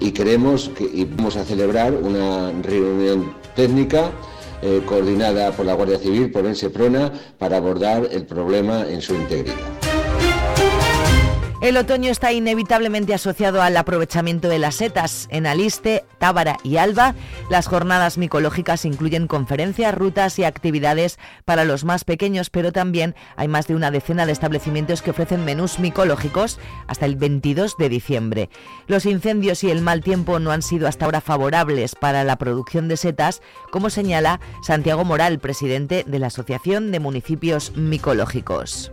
Y 0.00 0.12
queremos 0.12 0.70
que 0.70 0.84
y 0.84 1.04
vamos 1.04 1.36
a 1.36 1.44
celebrar 1.44 1.94
una 1.94 2.52
reunión 2.62 3.34
técnica 3.54 4.10
eh, 4.62 4.82
coordinada 4.86 5.52
por 5.52 5.66
la 5.66 5.74
Guardia 5.74 5.98
Civil, 5.98 6.30
por 6.30 6.46
el 6.46 6.56
SEPRONA, 6.56 7.12
para 7.38 7.58
abordar 7.58 8.08
el 8.10 8.24
problema 8.24 8.86
en 8.88 9.02
su 9.02 9.14
integridad. 9.14 9.93
El 11.64 11.78
otoño 11.78 12.10
está 12.10 12.30
inevitablemente 12.30 13.14
asociado 13.14 13.62
al 13.62 13.78
aprovechamiento 13.78 14.48
de 14.50 14.58
las 14.58 14.74
setas. 14.74 15.28
En 15.30 15.46
Aliste, 15.46 16.04
Tábara 16.18 16.58
y 16.62 16.76
Alba, 16.76 17.14
las 17.48 17.68
jornadas 17.68 18.18
micológicas 18.18 18.84
incluyen 18.84 19.26
conferencias, 19.26 19.94
rutas 19.94 20.38
y 20.38 20.44
actividades 20.44 21.18
para 21.46 21.64
los 21.64 21.84
más 21.84 22.04
pequeños, 22.04 22.50
pero 22.50 22.70
también 22.70 23.14
hay 23.36 23.48
más 23.48 23.66
de 23.66 23.76
una 23.76 23.90
decena 23.90 24.26
de 24.26 24.32
establecimientos 24.32 25.00
que 25.00 25.12
ofrecen 25.12 25.46
menús 25.46 25.78
micológicos 25.78 26.58
hasta 26.86 27.06
el 27.06 27.16
22 27.16 27.78
de 27.78 27.88
diciembre. 27.88 28.50
Los 28.86 29.06
incendios 29.06 29.64
y 29.64 29.70
el 29.70 29.80
mal 29.80 30.02
tiempo 30.02 30.40
no 30.40 30.50
han 30.50 30.60
sido 30.60 30.86
hasta 30.86 31.06
ahora 31.06 31.22
favorables 31.22 31.94
para 31.94 32.24
la 32.24 32.36
producción 32.36 32.88
de 32.88 32.98
setas, 32.98 33.40
como 33.70 33.88
señala 33.88 34.38
Santiago 34.62 35.06
Moral, 35.06 35.38
presidente 35.38 36.04
de 36.06 36.18
la 36.18 36.26
Asociación 36.26 36.92
de 36.92 37.00
Municipios 37.00 37.74
Micológicos. 37.74 38.92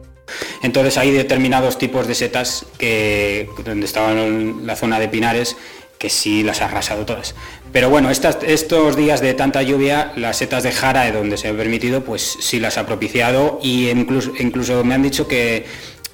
Entonces 0.63 0.97
hay 0.97 1.11
determinados 1.11 1.77
tipos 1.77 2.07
de 2.07 2.15
setas 2.15 2.65
que 2.77 3.49
donde 3.63 3.85
estaban 3.85 4.17
en 4.17 4.67
la 4.67 4.75
zona 4.75 4.99
de 4.99 5.07
Pinares 5.07 5.55
que 6.01 6.09
sí 6.09 6.41
las 6.41 6.61
ha 6.61 6.65
arrasado 6.65 7.05
todas. 7.05 7.35
Pero 7.71 7.91
bueno, 7.91 8.09
estos 8.09 8.95
días 8.95 9.21
de 9.21 9.35
tanta 9.35 9.61
lluvia, 9.61 10.11
las 10.15 10.37
setas 10.37 10.63
de 10.63 10.71
Jara, 10.71 11.03
de 11.03 11.11
donde 11.11 11.37
se 11.37 11.49
ha 11.49 11.53
permitido, 11.53 12.03
pues 12.03 12.37
sí 12.39 12.59
las 12.59 12.79
ha 12.79 12.87
propiciado 12.87 13.59
y 13.61 13.87
incluso, 13.89 14.33
incluso 14.39 14.83
me 14.83 14.95
han 14.95 15.03
dicho 15.03 15.27
que 15.27 15.65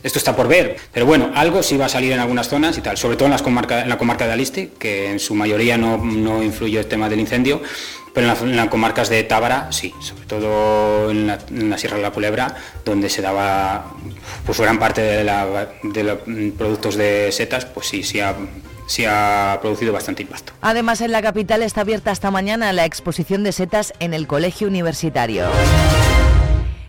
esto 0.04 0.20
está 0.20 0.36
por 0.36 0.48
ver, 0.48 0.76
pero 0.94 1.06
bueno, 1.06 1.32
algo 1.36 1.64
sí 1.64 1.76
va 1.76 1.86
a 1.86 1.90
salir 1.90 2.12
en 2.12 2.20
algunas 2.20 2.48
zonas 2.48 2.78
y 2.78 2.82
tal, 2.82 2.98
sobre 2.98 3.18
todo 3.18 3.28
en, 3.28 3.32
la 3.90 3.98
comarca 3.98 4.28
de 4.28 4.32
Aliste, 4.32 4.70
que 4.78 5.10
en 5.10 5.20
su 5.20 5.34
mayoría 5.36 5.78
no, 5.78 5.98
no 5.98 6.44
influye 6.44 6.78
el 6.78 6.86
tema 6.86 7.10
del 7.10 7.20
incendio, 7.20 7.62
pero 8.18 8.28
en, 8.32 8.34
la- 8.34 8.40
en 8.52 8.56
las 8.58 8.68
comarcas 8.70 9.10
de 9.10 9.24
Tábara 9.24 9.68
sí, 9.72 9.94
sobre 10.00 10.26
todo 10.26 11.12
en 11.12 11.28
la, 11.28 11.78
Sierra 11.78 11.98
de 11.98 12.02
la 12.04 12.12
Culebra, 12.12 12.56
donde 12.84 13.10
se 13.10 13.22
daba 13.22 13.94
pues 14.46 14.60
gran 14.60 14.80
parte 14.80 15.02
de 15.02 16.04
los 16.04 16.18
mm, 16.26 16.50
productos 16.58 16.96
de 16.96 17.32
setas, 17.32 17.66
pues 17.66 17.88
sí, 17.88 18.02
sí 18.02 18.20
ha, 18.20 18.34
sí 18.88 19.06
ha 19.08 19.60
producido 19.62 19.94
bastante 19.94 20.24
impacto. 20.24 20.54
Además, 20.62 21.02
en 21.02 21.12
la 21.12 21.22
capital 21.22 21.62
está 21.62 21.82
abierta 21.82 22.10
hasta 22.10 22.32
mañana 22.32 22.74
la 22.74 22.86
exposición 22.86 23.44
de 23.44 23.52
setas 23.52 23.94
en 24.00 24.16
el 24.16 24.26
Colegio 24.26 24.68
Universitario. 24.68 25.46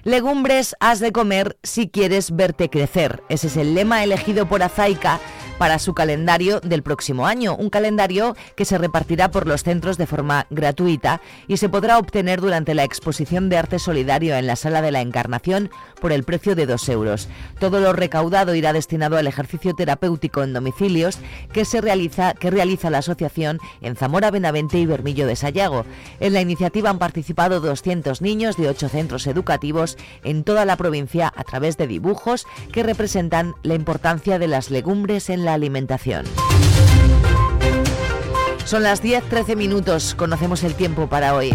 Legumbres 0.09 0.75
has 0.81 1.00
de 1.00 1.12
comer 1.12 1.59
si 1.62 1.91
quieres 1.91 2.35
verte 2.35 2.71
crecer. 2.71 3.23
Ese 3.29 3.49
es 3.49 3.59
el 3.59 3.75
lema 3.75 4.03
elegido 4.03 4.49
por 4.49 4.62
Azaica 4.62 5.21
para 5.59 5.79
su 5.79 5.93
calendario 5.93 6.61
del 6.61 6.83
próximo 6.83 7.27
año, 7.27 7.57
un 7.57 7.69
calendario 7.69 8.37
que 8.57 8.65
se 8.65 8.79
repartirá 8.79 9.31
por 9.31 9.47
los 9.47 9.65
centros 9.65 9.99
de 9.99 10.07
forma 10.07 10.47
gratuita 10.50 11.21
y 11.49 11.57
se 11.57 11.69
podrá 11.69 11.99
obtener 11.99 12.41
durante 12.41 12.75
la 12.75 12.85
exposición 12.85 13.49
de 13.49 13.59
arte 13.59 13.79
solidario 13.79 14.37
en 14.37 14.47
la 14.47 14.57
Sala 14.57 14.81
de 14.81 14.93
la 14.93 15.00
Encarnación 15.00 15.71
por 16.00 16.12
el 16.12 16.23
precio 16.23 16.55
de 16.55 16.67
2 16.67 16.88
euros. 16.88 17.29
Todo 17.59 17.81
lo 17.81 17.93
recaudado 17.93 18.55
irá 18.55 18.73
destinado 18.73 19.17
al 19.17 19.27
ejercicio 19.27 19.75
terapéutico 19.75 20.43
en 20.43 20.53
domicilios 20.53 21.19
que 21.53 21.65
se 21.65 21.81
realiza 21.81 22.35
que 22.35 22.50
realiza 22.50 22.88
la 22.88 22.99
asociación 22.99 23.59
en 23.83 23.97
Zamora, 23.97 24.31
Benavente 24.31 24.79
y 24.79 24.87
Bermillo 24.87 25.27
de 25.27 25.37
Sayago. 25.37 25.85
En 26.21 26.33
la 26.33 26.41
iniciativa 26.41 26.88
han 26.88 26.99
participado 27.00 27.61
200 27.61 28.23
niños 28.23 28.57
de 28.57 28.69
8 28.69 28.88
centros 28.88 29.27
educativos 29.27 29.98
en 30.25 30.45
toda 30.45 30.64
la 30.64 30.76
provincia 30.76 31.33
a 31.35 31.45
través 31.45 31.76
de 31.76 31.87
dibujos 31.87 32.47
que 32.73 32.83
representan 32.83 33.55
la 33.62 33.75
importancia 33.75 34.38
de 34.38 34.49
las 34.49 34.71
legumbres 34.71 35.31
en 35.31 35.45
la 35.45 35.55
alimentación. 35.55 36.26
Son 38.64 38.83
las 38.83 39.02
10-13 39.02 39.57
minutos, 39.57 40.14
conocemos 40.14 40.62
el 40.62 40.75
tiempo 40.75 41.09
para 41.09 41.35
hoy. 41.35 41.55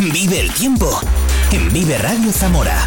Vive 0.00 0.40
el 0.40 0.52
tiempo 0.52 1.00
en 1.52 1.72
Vive 1.72 1.96
Radio 1.98 2.32
Zamora. 2.32 2.84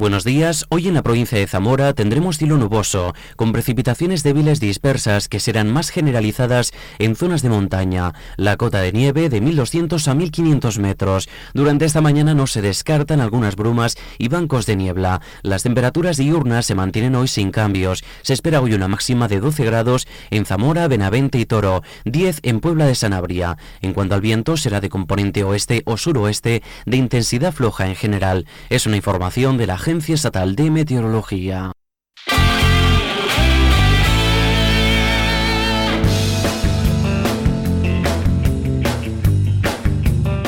Buenos 0.00 0.24
días, 0.24 0.64
hoy 0.70 0.88
en 0.88 0.94
la 0.94 1.02
provincia 1.02 1.36
de 1.36 1.46
Zamora 1.46 1.92
tendremos 1.92 2.38
cielo 2.38 2.56
nuboso, 2.56 3.14
con 3.36 3.52
precipitaciones 3.52 4.22
débiles 4.22 4.58
dispersas 4.58 5.28
que 5.28 5.40
serán 5.40 5.70
más 5.70 5.90
generalizadas 5.90 6.72
en 6.98 7.14
zonas 7.16 7.42
de 7.42 7.50
montaña, 7.50 8.14
la 8.38 8.56
cota 8.56 8.80
de 8.80 8.92
nieve 8.92 9.28
de 9.28 9.42
1200 9.42 10.08
a 10.08 10.14
1500 10.14 10.78
metros. 10.78 11.28
Durante 11.52 11.84
esta 11.84 12.00
mañana 12.00 12.32
no 12.32 12.46
se 12.46 12.62
descartan 12.62 13.20
algunas 13.20 13.56
brumas 13.56 13.98
y 14.16 14.28
bancos 14.28 14.64
de 14.64 14.76
niebla. 14.76 15.20
Las 15.42 15.64
temperaturas 15.64 16.16
diurnas 16.16 16.64
se 16.64 16.74
mantienen 16.74 17.14
hoy 17.14 17.28
sin 17.28 17.50
cambios. 17.50 18.02
Se 18.22 18.32
espera 18.32 18.62
hoy 18.62 18.72
una 18.72 18.88
máxima 18.88 19.28
de 19.28 19.38
12 19.38 19.66
grados 19.66 20.08
en 20.30 20.46
Zamora, 20.46 20.88
Benavente 20.88 21.36
y 21.36 21.44
Toro, 21.44 21.82
10 22.06 22.40
en 22.44 22.60
Puebla 22.60 22.86
de 22.86 22.94
Sanabria. 22.94 23.58
En 23.82 23.92
cuanto 23.92 24.14
al 24.14 24.22
viento, 24.22 24.56
será 24.56 24.80
de 24.80 24.88
componente 24.88 25.44
oeste 25.44 25.82
o 25.84 25.98
suroeste 25.98 26.62
de 26.86 26.96
intensidad 26.96 27.52
floja 27.52 27.86
en 27.86 27.96
general. 27.96 28.46
Es 28.70 28.86
una 28.86 28.96
información 28.96 29.58
de 29.58 29.66
la 29.66 29.76
Agencia 29.90 30.14
Estatal 30.14 30.54
de 30.54 30.70
Meteorología. 30.70 31.72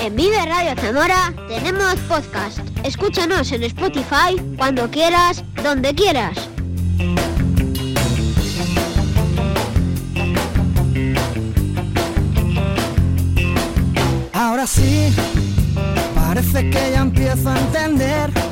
En 0.00 0.14
Vive 0.14 0.46
Radio 0.46 0.80
Zamora 0.80 1.34
tenemos 1.49 1.96
podcast. 2.08 2.61
Escúchanos 2.84 3.50
en 3.50 3.64
Spotify 3.64 4.40
cuando 4.56 4.88
quieras, 4.88 5.42
donde 5.64 5.92
quieras. 5.92 6.49
Ahora 14.32 14.68
sí, 14.68 15.12
parece 16.14 16.70
que 16.70 16.90
ya 16.92 17.00
empiezo 17.00 17.50
a 17.50 17.58
entender 17.58 18.51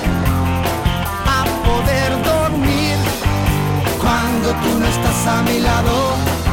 tú 4.53 4.79
no 4.79 4.85
estás 4.85 5.27
a 5.27 5.43
mi 5.43 5.59
lado. 5.59 6.50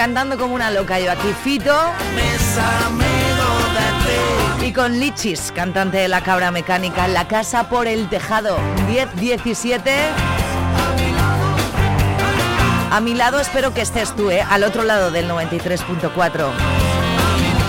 Cantando 0.00 0.38
como 0.38 0.54
una 0.54 0.70
loca 0.70 0.98
yo 0.98 1.12
aquí, 1.12 1.28
Fito. 1.44 1.78
Y 4.64 4.72
con 4.72 4.98
Lichis, 4.98 5.52
cantante 5.54 5.98
de 5.98 6.08
La 6.08 6.22
Cabra 6.22 6.50
Mecánica, 6.50 7.06
La 7.06 7.28
Casa 7.28 7.68
por 7.68 7.86
el 7.86 8.08
Tejado, 8.08 8.56
10-17. 8.88 9.92
A 12.90 13.00
mi 13.02 13.12
lado 13.12 13.40
espero 13.40 13.74
que 13.74 13.82
estés 13.82 14.16
tú, 14.16 14.30
¿eh? 14.30 14.40
al 14.40 14.64
otro 14.64 14.84
lado 14.84 15.10
del 15.10 15.28
93.4. 15.28 16.46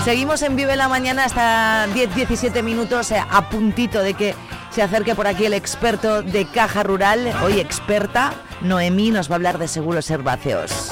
Seguimos 0.02 0.40
en 0.40 0.56
Vive 0.56 0.74
la 0.74 0.88
Mañana 0.88 1.26
hasta 1.26 1.86
10-17 1.88 2.62
minutos, 2.62 3.10
eh, 3.10 3.22
a 3.30 3.50
puntito 3.50 4.00
de 4.00 4.14
que 4.14 4.34
se 4.70 4.80
acerque 4.80 5.14
por 5.14 5.26
aquí 5.26 5.44
el 5.44 5.52
experto 5.52 6.22
de 6.22 6.46
Caja 6.46 6.82
Rural, 6.82 7.30
hoy 7.44 7.60
experta, 7.60 8.32
Noemí, 8.62 9.10
nos 9.10 9.30
va 9.30 9.34
a 9.34 9.36
hablar 9.36 9.58
de 9.58 9.68
seguros 9.68 10.10
herbáceos. 10.10 10.91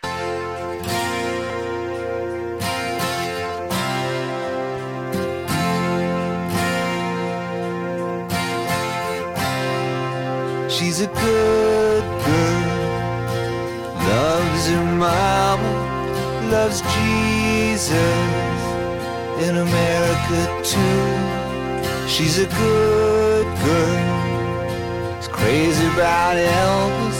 She's 10.71 11.01
a 11.01 11.07
good 11.07 12.03
girl, 12.25 12.63
loves 14.07 14.67
her 14.69 14.85
mama, 14.95 15.73
loves 16.49 16.79
Jesus 16.95 18.59
in 19.45 19.57
America 19.57 20.41
too. 20.63 22.07
She's 22.07 22.39
a 22.39 22.45
good 22.45 23.45
girl, 23.65 25.19
is 25.19 25.27
crazy 25.27 25.85
about 25.87 26.37
Elvis, 26.37 27.19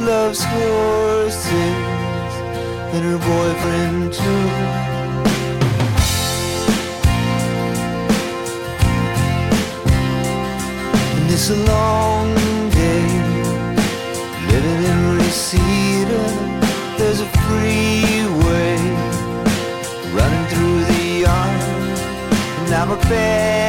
loves 0.00 0.42
horses 0.42 1.44
and 2.94 3.04
her 3.04 3.18
boyfriend 3.18 4.14
too. 4.14 4.48
And 11.16 11.30
it's 11.30 11.50
a 11.50 11.56
long 11.56 12.47
Reseda. 15.28 16.24
There's 16.96 17.20
a 17.20 17.26
freeway 17.44 18.78
running 20.16 20.46
through 20.48 20.80
the 20.84 21.20
yard. 21.20 21.98
And 22.60 22.74
I'm 22.74 22.92
a 22.92 22.96
bad 22.96 23.67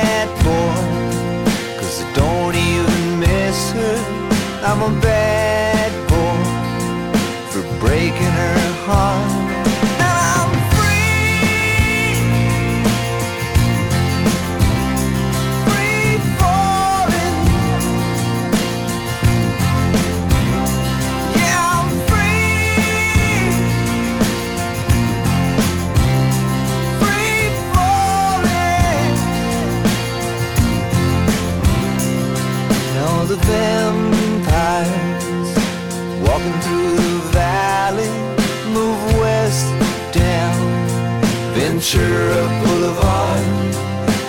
Ventura 41.91 42.45
Boulevard, 42.63 43.41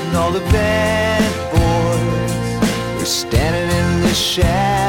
and 0.06 0.16
all 0.16 0.32
the 0.32 0.40
bad 0.50 1.22
boys 1.52 3.02
are 3.02 3.04
standing 3.04 3.68
in 3.76 4.00
the 4.00 4.14
shadows, 4.14 4.79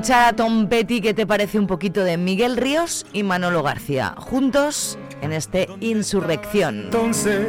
escuchar 0.00 0.28
a 0.30 0.32
Tom 0.34 0.66
Petty, 0.66 1.02
¿qué 1.02 1.12
te 1.12 1.26
parece 1.26 1.58
un 1.58 1.66
poquito 1.66 2.02
de 2.02 2.16
Miguel 2.16 2.56
Ríos 2.56 3.04
y 3.12 3.22
Manolo 3.22 3.62
García? 3.62 4.14
Juntos 4.16 4.98
en 5.20 5.34
este 5.34 5.68
Insurrección. 5.80 6.84
Entonces, 6.84 7.46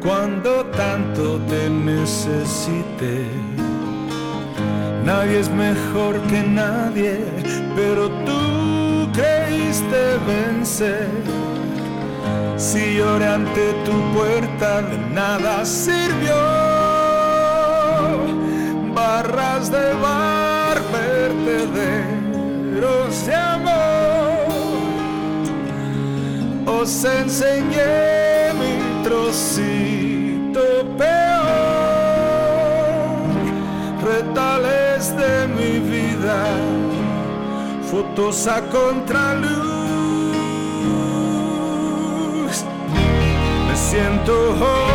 cuando 0.00 0.64
tanto 0.64 1.36
te 1.46 1.68
necesite, 1.68 3.26
nadie 5.04 5.40
es 5.40 5.50
mejor 5.50 6.18
que 6.28 6.42
nadie, 6.42 7.20
pero 7.76 8.08
tú 8.24 9.12
creíste 9.12 10.16
vencer. 10.26 11.06
Si 12.56 12.94
lloré 12.96 13.26
ante 13.26 13.74
tu 13.84 13.92
puerta, 14.14 14.80
de 14.80 14.96
nada 15.10 15.66
sirvió. 15.66 16.57
Enseñé 27.38 28.52
mi 28.54 28.74
trocito 29.04 30.64
peor. 30.96 31.28
Retales 34.02 35.16
de 35.16 35.46
mi 35.46 35.78
vida, 35.78 36.38
fotos 37.90 38.46
a 38.48 38.60
contraluz. 38.62 39.68
Me 43.68 43.76
siento 43.76 44.32
hoy 44.60 44.87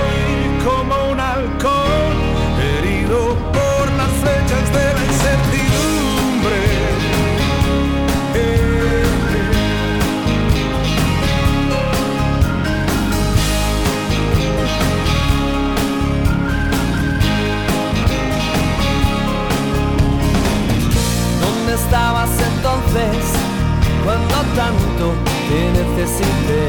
cuando 24.03 24.35
tanto 24.55 25.15
te 25.49 25.59
necesité? 25.79 26.63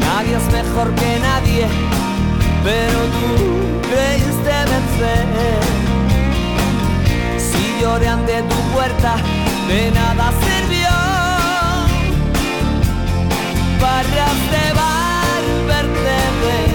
Nadie 0.00 0.36
es 0.36 0.52
mejor 0.52 0.94
que 0.94 1.18
nadie, 1.18 1.66
pero 2.62 2.98
tú 3.20 3.32
creíste 3.90 4.54
vencer. 4.72 5.26
Si 7.36 7.80
lloré 7.80 8.08
ante 8.08 8.42
tu 8.42 8.56
puerta, 8.72 9.16
de 9.68 9.90
nada 9.90 10.32
sirvió. 10.44 10.94
Barras 13.80 14.40
de 14.54 14.72
bar, 14.80 15.42
vertederos 15.66 16.73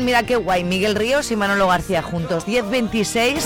Mira 0.00 0.24
qué 0.24 0.36
guay. 0.36 0.64
Miguel 0.64 0.94
Ríos 0.94 1.30
y 1.30 1.36
Manolo 1.36 1.68
García 1.68 2.02
juntos. 2.02 2.46
10.26. 2.46 3.42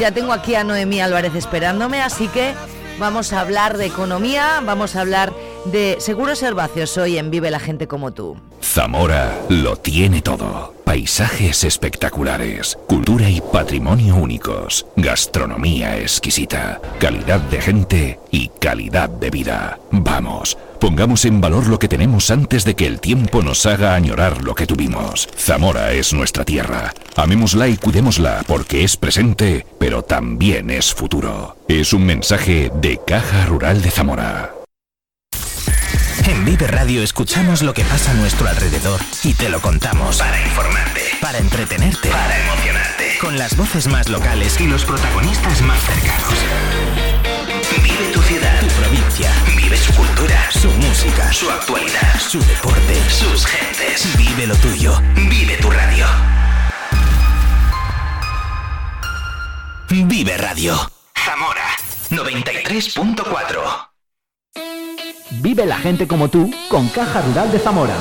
Ya 0.00 0.12
tengo 0.12 0.32
aquí 0.32 0.54
a 0.54 0.64
Noemí 0.64 1.00
Álvarez 1.00 1.34
esperándome, 1.34 2.00
así 2.00 2.28
que 2.28 2.54
vamos 2.98 3.32
a 3.32 3.40
hablar 3.40 3.76
de 3.76 3.86
economía, 3.86 4.60
vamos 4.64 4.96
a 4.96 5.00
hablar 5.00 5.32
de 5.64 5.96
seguros 6.00 6.42
herbáceos 6.42 6.96
hoy 6.96 7.18
en 7.18 7.30
Vive 7.30 7.50
la 7.50 7.58
gente 7.60 7.88
como 7.88 8.12
tú. 8.12 8.36
Zamora 8.62 9.36
lo 9.48 9.76
tiene 9.76 10.22
todo. 10.22 10.74
Paisajes 10.84 11.64
espectaculares, 11.64 12.78
cultura 12.88 13.28
y 13.28 13.40
patrimonio 13.40 14.16
únicos, 14.16 14.86
gastronomía 14.96 15.98
exquisita, 15.98 16.80
calidad 16.98 17.40
de 17.40 17.60
gente 17.60 18.20
y 18.30 18.48
calidad 18.48 19.08
de 19.08 19.30
vida. 19.30 19.78
Vamos, 19.90 20.56
pongamos 20.78 21.24
en 21.24 21.40
valor 21.40 21.66
lo 21.66 21.78
que 21.78 21.88
tenemos 21.88 22.30
antes 22.30 22.64
de 22.64 22.74
que 22.74 22.86
el 22.86 23.00
tiempo 23.00 23.42
nos 23.42 23.66
haga 23.66 23.94
añorar 23.94 24.42
lo 24.42 24.54
que 24.54 24.66
tuvimos. 24.66 25.28
Zamora 25.36 25.92
es 25.92 26.12
nuestra 26.12 26.44
tierra. 26.44 26.94
Amémosla 27.16 27.68
y 27.68 27.76
cuidémosla 27.76 28.44
porque 28.46 28.84
es 28.84 28.96
presente, 28.96 29.66
pero 29.78 30.02
también 30.02 30.70
es 30.70 30.94
futuro. 30.94 31.56
Es 31.68 31.92
un 31.92 32.04
mensaje 32.06 32.70
de 32.80 33.00
Caja 33.06 33.46
Rural 33.46 33.82
de 33.82 33.90
Zamora. 33.90 34.54
En 36.26 36.44
Vive 36.44 36.66
Radio 36.66 37.02
escuchamos 37.02 37.62
lo 37.62 37.72
que 37.72 37.84
pasa 37.84 38.10
a 38.10 38.14
nuestro 38.14 38.48
alrededor 38.48 39.00
y 39.24 39.32
te 39.32 39.48
lo 39.48 39.60
contamos. 39.60 40.18
Para 40.18 40.38
informarte, 40.42 41.00
para 41.22 41.38
entretenerte, 41.38 42.10
para 42.10 42.38
emocionarte. 42.40 43.18
Con 43.18 43.38
las 43.38 43.56
voces 43.56 43.86
más 43.86 44.10
locales 44.10 44.60
y 44.60 44.66
los 44.66 44.84
protagonistas 44.84 45.62
más 45.62 45.80
cercanos. 45.80 46.34
Vive 47.82 48.12
tu 48.12 48.20
ciudad, 48.20 48.60
tu 48.60 48.74
provincia. 48.74 49.32
Vive 49.68 49.80
su 49.82 49.92
cultura, 49.92 50.50
su 50.50 50.70
música, 50.70 51.30
su 51.30 51.50
actualidad, 51.50 52.18
su 52.18 52.38
deporte, 52.38 52.94
sus 53.10 53.44
gentes. 53.44 54.16
Vive 54.16 54.46
lo 54.46 54.56
tuyo. 54.56 54.98
Vive 55.14 55.58
tu 55.58 55.70
radio. 55.70 56.06
Vive 59.90 60.38
Radio. 60.38 60.74
Zamora 61.22 61.66
93.4. 62.08 63.90
Vive 65.42 65.66
la 65.66 65.76
gente 65.76 66.08
como 66.08 66.30
tú 66.30 66.50
con 66.70 66.88
Caja 66.88 67.20
Rural 67.20 67.52
de 67.52 67.58
Zamora. 67.58 67.96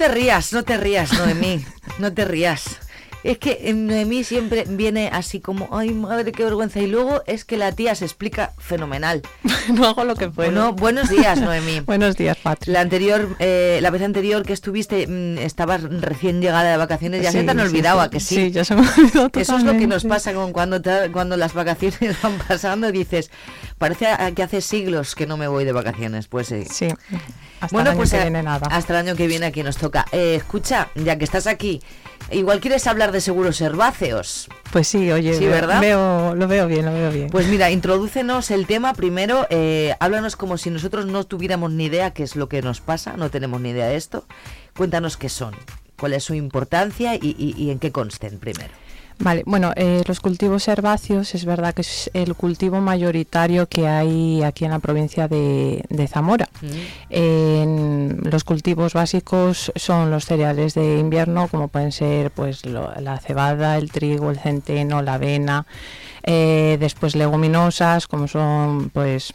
Te 0.00 0.08
rías, 0.08 0.54
no 0.54 0.62
te 0.62 0.78
rías, 0.78 1.12
Noemí. 1.12 1.62
No 1.98 2.10
te 2.10 2.24
rías. 2.24 2.78
Es 3.22 3.36
que 3.38 3.58
en 3.64 3.86
Noemí 3.86 4.24
siempre 4.24 4.64
viene 4.66 5.10
así 5.12 5.40
como, 5.40 5.68
ay 5.76 5.90
madre, 5.90 6.32
qué 6.32 6.42
vergüenza. 6.42 6.80
Y 6.80 6.86
luego 6.86 7.22
es 7.26 7.44
que 7.44 7.58
la 7.58 7.72
tía 7.72 7.94
se 7.94 8.06
explica 8.06 8.52
fenomenal. 8.58 9.20
no 9.74 9.86
hago 9.86 10.04
lo 10.04 10.16
que 10.16 10.28
puedo. 10.28 10.50
Bueno, 10.50 10.72
buenos 10.72 11.10
días, 11.10 11.38
Noemí. 11.38 11.80
Buenos 11.90 12.16
días, 12.16 12.38
Patri. 12.38 12.72
La 12.72 12.80
anterior, 12.80 13.28
eh, 13.38 13.78
la 13.82 13.90
vez 13.90 14.00
anterior 14.02 14.42
que 14.42 14.54
estuviste, 14.54 15.06
mm, 15.06 15.36
estabas 15.38 15.82
recién 15.82 16.40
llegada 16.40 16.70
de 16.70 16.76
vacaciones, 16.78 17.22
ya 17.22 17.30
se 17.30 17.42
te 17.44 17.50
han 17.50 17.60
olvidado, 17.60 18.00
sí. 18.00 18.06
¿a 18.06 18.10
que 18.10 18.20
sí? 18.20 18.34
Sí, 18.36 18.50
ya 18.52 18.64
se 18.64 18.74
me 18.74 18.82
Eso 19.34 19.56
es 19.58 19.64
lo 19.64 19.72
que 19.76 19.86
nos 19.86 20.04
pasa 20.04 20.32
con 20.32 20.52
cuando, 20.52 20.80
te- 20.80 21.10
cuando 21.12 21.36
las 21.36 21.52
vacaciones 21.52 22.16
van 22.22 22.38
pasando 22.48 22.88
y 22.88 22.92
dices, 22.92 23.30
parece 23.76 24.06
que 24.34 24.42
hace 24.42 24.62
siglos 24.62 25.14
que 25.14 25.26
no 25.26 25.36
me 25.36 25.46
voy 25.46 25.64
de 25.66 25.72
vacaciones. 25.72 26.26
Pues 26.26 26.46
sí. 26.46 26.64
Sí. 26.70 26.88
Hasta 27.60 27.74
bueno, 27.76 27.90
el 27.90 27.92
año 27.92 27.96
pues 27.98 28.10
que 28.12 28.16
eh, 28.16 28.22
viene 28.22 28.42
nada. 28.42 28.66
hasta 28.70 28.94
el 28.98 29.06
año 29.06 29.14
que 29.16 29.26
viene 29.26 29.44
aquí 29.46 29.62
nos 29.62 29.76
toca. 29.76 30.06
Eh, 30.12 30.36
escucha, 30.36 30.88
ya 30.94 31.18
que 31.18 31.24
estás 31.24 31.46
aquí, 31.46 31.82
igual 32.30 32.60
quieres 32.60 32.86
hablar 32.86 33.12
de 33.12 33.20
seguros 33.20 33.60
herbáceos. 33.60 34.48
Pues 34.72 34.88
sí, 34.88 35.10
oye, 35.10 35.34
Sí, 35.34 35.40
veo- 35.44 35.50
¿verdad? 35.52 35.80
Veo, 35.80 36.34
lo 36.34 36.46
veo 36.48 36.66
bien, 36.66 36.84
lo 36.86 36.92
veo 36.92 37.10
bien. 37.10 37.28
Pues 37.30 37.46
mira, 37.48 37.70
introdúcenos 37.70 38.50
el 38.50 38.66
tema 38.66 38.94
primero, 38.94 39.46
eh, 39.50 39.94
háblanos 40.00 40.36
como 40.36 40.58
si 40.58 40.70
nosotros 40.70 41.06
no 41.06 41.24
tuviéramos 41.24 41.70
ni 41.72 41.86
idea 41.86 42.12
qué 42.12 42.22
es 42.22 42.36
lo 42.36 42.48
que 42.48 42.62
nos 42.62 42.80
pasa, 42.80 43.16
no 43.16 43.30
tenemos 43.30 43.60
ni 43.60 43.70
idea 43.70 43.86
de 43.86 43.96
esto. 43.96 44.24
Cuéntanos 44.76 45.16
qué 45.16 45.28
son, 45.28 45.54
cuál 45.98 46.12
es 46.12 46.24
su 46.24 46.34
importancia 46.34 47.14
y, 47.16 47.34
y- 47.38 47.54
y 47.56 47.70
en 47.70 47.78
qué 47.78 47.90
consten 47.92 48.38
primero. 48.38 48.70
Vale, 49.22 49.42
bueno, 49.44 49.72
eh, 49.76 50.02
los 50.06 50.18
cultivos 50.18 50.66
herbáceos 50.66 51.34
es 51.34 51.44
verdad 51.44 51.74
que 51.74 51.82
es 51.82 52.10
el 52.14 52.34
cultivo 52.34 52.80
mayoritario 52.80 53.66
que 53.68 53.86
hay 53.86 54.42
aquí 54.42 54.64
en 54.64 54.70
la 54.70 54.78
provincia 54.78 55.28
de, 55.28 55.84
de 55.90 56.08
Zamora. 56.08 56.48
En 57.10 58.20
los 58.30 58.44
cultivos 58.44 58.94
básicos 58.94 59.72
son 59.76 60.10
los 60.10 60.24
cereales 60.24 60.72
de 60.74 60.98
invierno, 60.98 61.48
como 61.48 61.68
pueden 61.68 61.92
ser 61.92 62.30
pues 62.30 62.64
lo- 62.64 62.92
la 63.00 63.18
cebada, 63.18 63.76
el 63.76 63.90
trigo, 63.92 64.30
el 64.30 64.38
centeno, 64.38 65.02
la 65.02 65.14
avena. 65.14 65.66
Eh, 66.22 66.76
después 66.80 67.14
leguminosas, 67.14 68.06
como 68.06 68.26
son 68.28 68.90
pues 68.90 69.34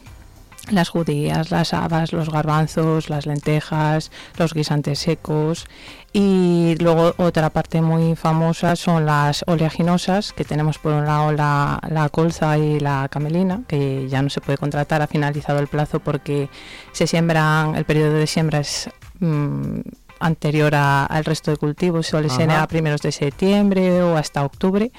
las 0.71 0.89
judías, 0.89 1.51
las 1.51 1.73
habas, 1.73 2.13
los 2.13 2.29
garbanzos, 2.29 3.09
las 3.09 3.25
lentejas, 3.25 4.11
los 4.37 4.53
guisantes 4.53 4.99
secos. 4.99 5.65
Y 6.13 6.75
luego 6.79 7.13
otra 7.17 7.49
parte 7.49 7.81
muy 7.81 8.15
famosa 8.15 8.75
son 8.75 9.05
las 9.05 9.43
oleaginosas 9.47 10.31
que 10.31 10.45
tenemos 10.45 10.77
por 10.77 10.93
un 10.93 11.05
lado 11.05 11.33
la, 11.33 11.79
la 11.89 12.07
colza 12.09 12.57
y 12.57 12.79
la 12.79 13.07
camelina 13.09 13.63
que 13.67 14.07
ya 14.07 14.21
no 14.21 14.29
se 14.29 14.39
puede 14.41 14.57
contratar, 14.57 15.01
ha 15.01 15.07
finalizado 15.07 15.59
el 15.59 15.67
plazo 15.67 15.99
porque 15.99 16.49
se 16.93 17.05
siembran, 17.07 17.75
el 17.75 17.83
periodo 17.83 18.13
de 18.13 18.27
siembra 18.27 18.59
es 18.59 18.89
mm, 19.19 19.79
anterior 20.19 20.73
a- 20.75 21.05
al 21.05 21.25
resto 21.25 21.51
de 21.51 21.57
cultivos, 21.57 22.07
suele 22.07 22.29
ser 22.29 22.49
a 22.51 22.67
primeros 22.67 23.01
de 23.01 23.11
septiembre 23.11 24.01
o 24.03 24.17
hasta 24.17 24.43
octubre 24.45 24.91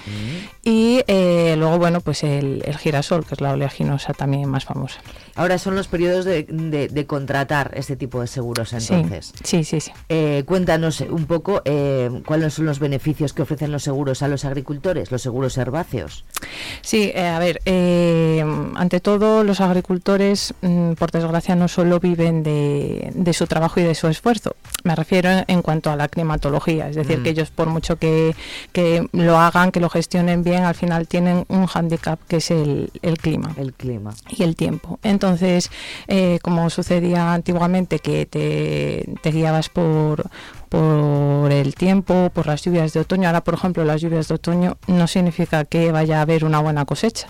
y 0.63 1.03
eh, 1.07 1.55
luego 1.59 1.79
bueno 1.79 2.01
pues 2.01 2.23
el, 2.25 2.63
el 2.67 2.77
girasol 2.79 3.25
que 3.27 3.35
es 3.35 3.41
la 3.41 3.53
oleaginosa 3.53 4.13
también 4.13 4.49
más 4.49 4.65
famosa. 4.65 5.01
Ahora 5.35 5.59
son 5.59 5.75
los 5.77 5.87
periodos 5.89 6.25
de, 6.25 6.45
de- 6.45 6.89
de 6.89 7.07
contratar 7.07 7.73
este 7.75 7.97
tipo 7.97 8.21
de 8.21 8.27
seguros, 8.27 8.73
entonces. 8.73 9.33
sí, 9.43 9.65
sí, 9.65 9.81
sí. 9.81 9.93
Eh, 10.09 10.45
cuéntanos 10.47 11.01
un 11.03 11.27
poco 11.27 11.61
eh, 11.65 12.11
cuáles 12.25 12.55
son 12.55 12.67
los 12.67 12.79
beneficios 12.79 13.33
que 13.33 13.43
ofrecen 13.43 13.71
los 13.73 13.83
seguros 13.83 14.23
a 14.23 14.29
los 14.29 14.45
agricultores, 14.45 15.11
los 15.11 15.23
seguros 15.23 15.57
herbáceos. 15.59 16.25
Sí, 16.81 17.13
eh, 17.15 17.27
a 17.27 17.39
ver, 17.39 17.61
ante 18.77 19.01
todo 19.01 19.45
los 19.45 19.61
agricultores, 19.61 20.55
mm, 20.63 20.93
por 20.93 21.11
desgracia, 21.11 21.55
no 21.57 21.69
solo 21.69 22.01
viven 22.01 22.43
de, 22.43 23.11
de 23.15 23.33
su 23.33 23.47
trabajo 23.47 23.81
y 23.81 23.83
de 23.83 23.95
su 23.95 24.09
esfuerzo. 24.09 24.57
Me 24.85 24.95
refiero 25.07 25.45
en, 25.47 25.63
cuanto 25.63 25.91
a 25.91 25.97
la 25.97 26.09
climatología, 26.09 26.89
es 26.89 26.97
decir, 26.97 27.19
Mm. 27.19 27.23
que 27.23 27.31
ellos 27.31 27.51
por 27.51 27.69
mucho 27.69 27.97
que, 27.97 28.35
que 28.73 29.07
lo 29.13 29.39
hagan, 29.39 29.71
que 29.71 29.79
lo 29.79 29.89
gestionen 29.89 30.43
bien, 30.43 30.65
al 30.65 30.75
final 30.75 31.07
tienen 31.07 31.45
un 31.49 31.67
hándicap 31.67 32.19
que 32.27 32.39
es 32.39 32.51
el, 32.51 32.91
el 33.03 33.17
clima. 33.19 33.55
El 33.57 33.73
clima. 33.73 34.15
Y 34.29 34.43
el 34.43 34.57
tiempo. 34.57 34.99
Entonces, 35.05 35.71
eh, 36.09 36.41
como 36.43 36.71
sucedía 36.71 37.33
antiguamente, 37.33 38.01
que 38.01 38.27
te, 38.27 39.07
te 39.23 39.31
guiabas 39.31 39.69
por 39.69 40.29
por 40.69 41.53
el 41.53 41.77
tiempo, 41.77 42.29
por 42.35 42.49
las 42.49 42.63
lluvias 42.63 42.93
de 42.93 42.99
otoño. 43.01 43.29
Ahora, 43.29 43.45
por 43.45 43.55
ejemplo, 43.55 43.85
las 43.85 44.01
lluvias 44.01 44.27
de 44.27 44.35
otoño 44.35 44.77
no 44.89 45.07
significa 45.07 45.65
que 45.65 45.93
vaya 45.93 46.19
a 46.19 46.23
haber 46.23 46.45
una 46.45 46.59
buena 46.59 46.85
cosecha. 46.85 47.29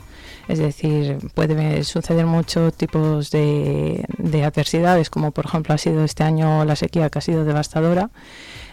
Es 0.48 0.58
decir, 0.58 1.18
puede 1.34 1.82
suceder 1.84 2.26
muchos 2.26 2.74
tipos 2.74 3.30
de, 3.30 4.04
de 4.18 4.44
adversidades, 4.44 5.10
como 5.10 5.32
por 5.32 5.46
ejemplo 5.46 5.74
ha 5.74 5.78
sido 5.78 6.04
este 6.04 6.22
año 6.22 6.64
la 6.64 6.76
sequía, 6.76 7.10
que 7.10 7.18
ha 7.18 7.22
sido 7.22 7.44
devastadora. 7.44 8.10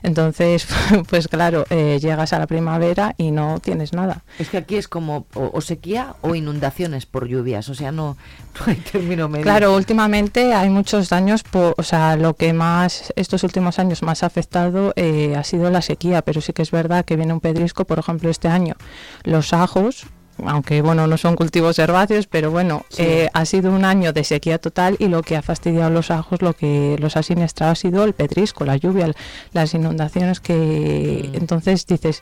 Entonces, 0.04 0.68
pues 1.10 1.28
claro, 1.30 1.66
eh, 1.70 1.98
llegas 2.00 2.34
a 2.34 2.40
la 2.40 2.46
primavera 2.46 3.16
y 3.18 3.32
no 3.32 3.60
tienes 3.60 3.94
nada. 3.94 4.24
Es 4.38 4.50
que 4.50 4.58
aquí 4.58 4.76
es 4.76 4.88
como 4.88 5.26
o, 5.34 5.50
o 5.54 5.62
sequía 5.62 6.16
o 6.22 6.36
inundaciones 6.36 7.06
por 7.06 7.28
lluvias, 7.28 7.70
o 7.70 7.74
sea, 7.74 7.92
no, 7.92 8.18
no 8.60 8.66
hay 8.68 8.76
término 8.76 9.30
medio. 9.30 9.44
Claro, 9.44 9.76
últimamente 9.76 10.54
hay 10.54 10.70
muchos 10.70 11.10
daños, 11.10 11.44
por, 11.44 11.74
o 11.78 11.84
sea, 11.84 12.18
lo 12.18 12.36
que 12.36 12.54
más 12.54 13.14
estos 13.16 13.44
últimos 13.44 13.80
años 13.80 14.04
más 14.04 14.24
ha 14.24 14.28
afectado 14.28 14.94
eh, 14.96 15.36
ha 15.36 15.44
sido 15.44 15.72
la 15.72 15.82
sequía, 15.82 16.22
pero 16.22 16.42
sí 16.42 16.54
que 16.54 16.62
es 16.62 16.72
verdad 16.72 17.06
que 17.06 17.16
viene 17.16 17.34
un 17.34 17.40
pedrisco, 17.40 17.86
por 17.86 17.98
ejemplo, 17.98 18.30
este 18.30 18.50
año 18.50 18.76
los 19.24 19.54
ajos, 19.54 20.06
aunque 20.46 20.82
bueno, 20.82 21.06
no 21.08 21.18
son 21.18 21.36
cultivos 21.36 21.78
herbáceos, 21.80 22.28
pero 22.28 22.50
bueno, 22.52 22.86
Sí. 22.90 23.04
eh, 23.04 23.30
ha 23.34 23.46
sido 23.46 23.72
un 23.72 23.86
año 23.86 24.14
de 24.14 24.24
sequía 24.24 24.58
total 24.58 24.96
y 25.00 25.08
lo 25.08 25.22
que 25.22 25.36
ha 25.38 25.42
fastidiado 25.42 25.90
los 25.90 26.12
ajos, 26.12 26.42
lo 26.42 26.54
que 26.54 26.96
los 27.00 27.16
ha 27.18 27.24
siniestrado 27.24 27.72
ha 27.72 27.76
sido 27.76 28.04
el 28.04 28.14
pedrisco, 28.14 28.66
la 28.66 28.76
lluvia, 28.78 29.12
las 29.54 29.74
inundaciones 29.74 30.40
que 30.40 31.30
Mm. 31.32 31.36
entonces 31.36 31.86
dices 31.86 32.22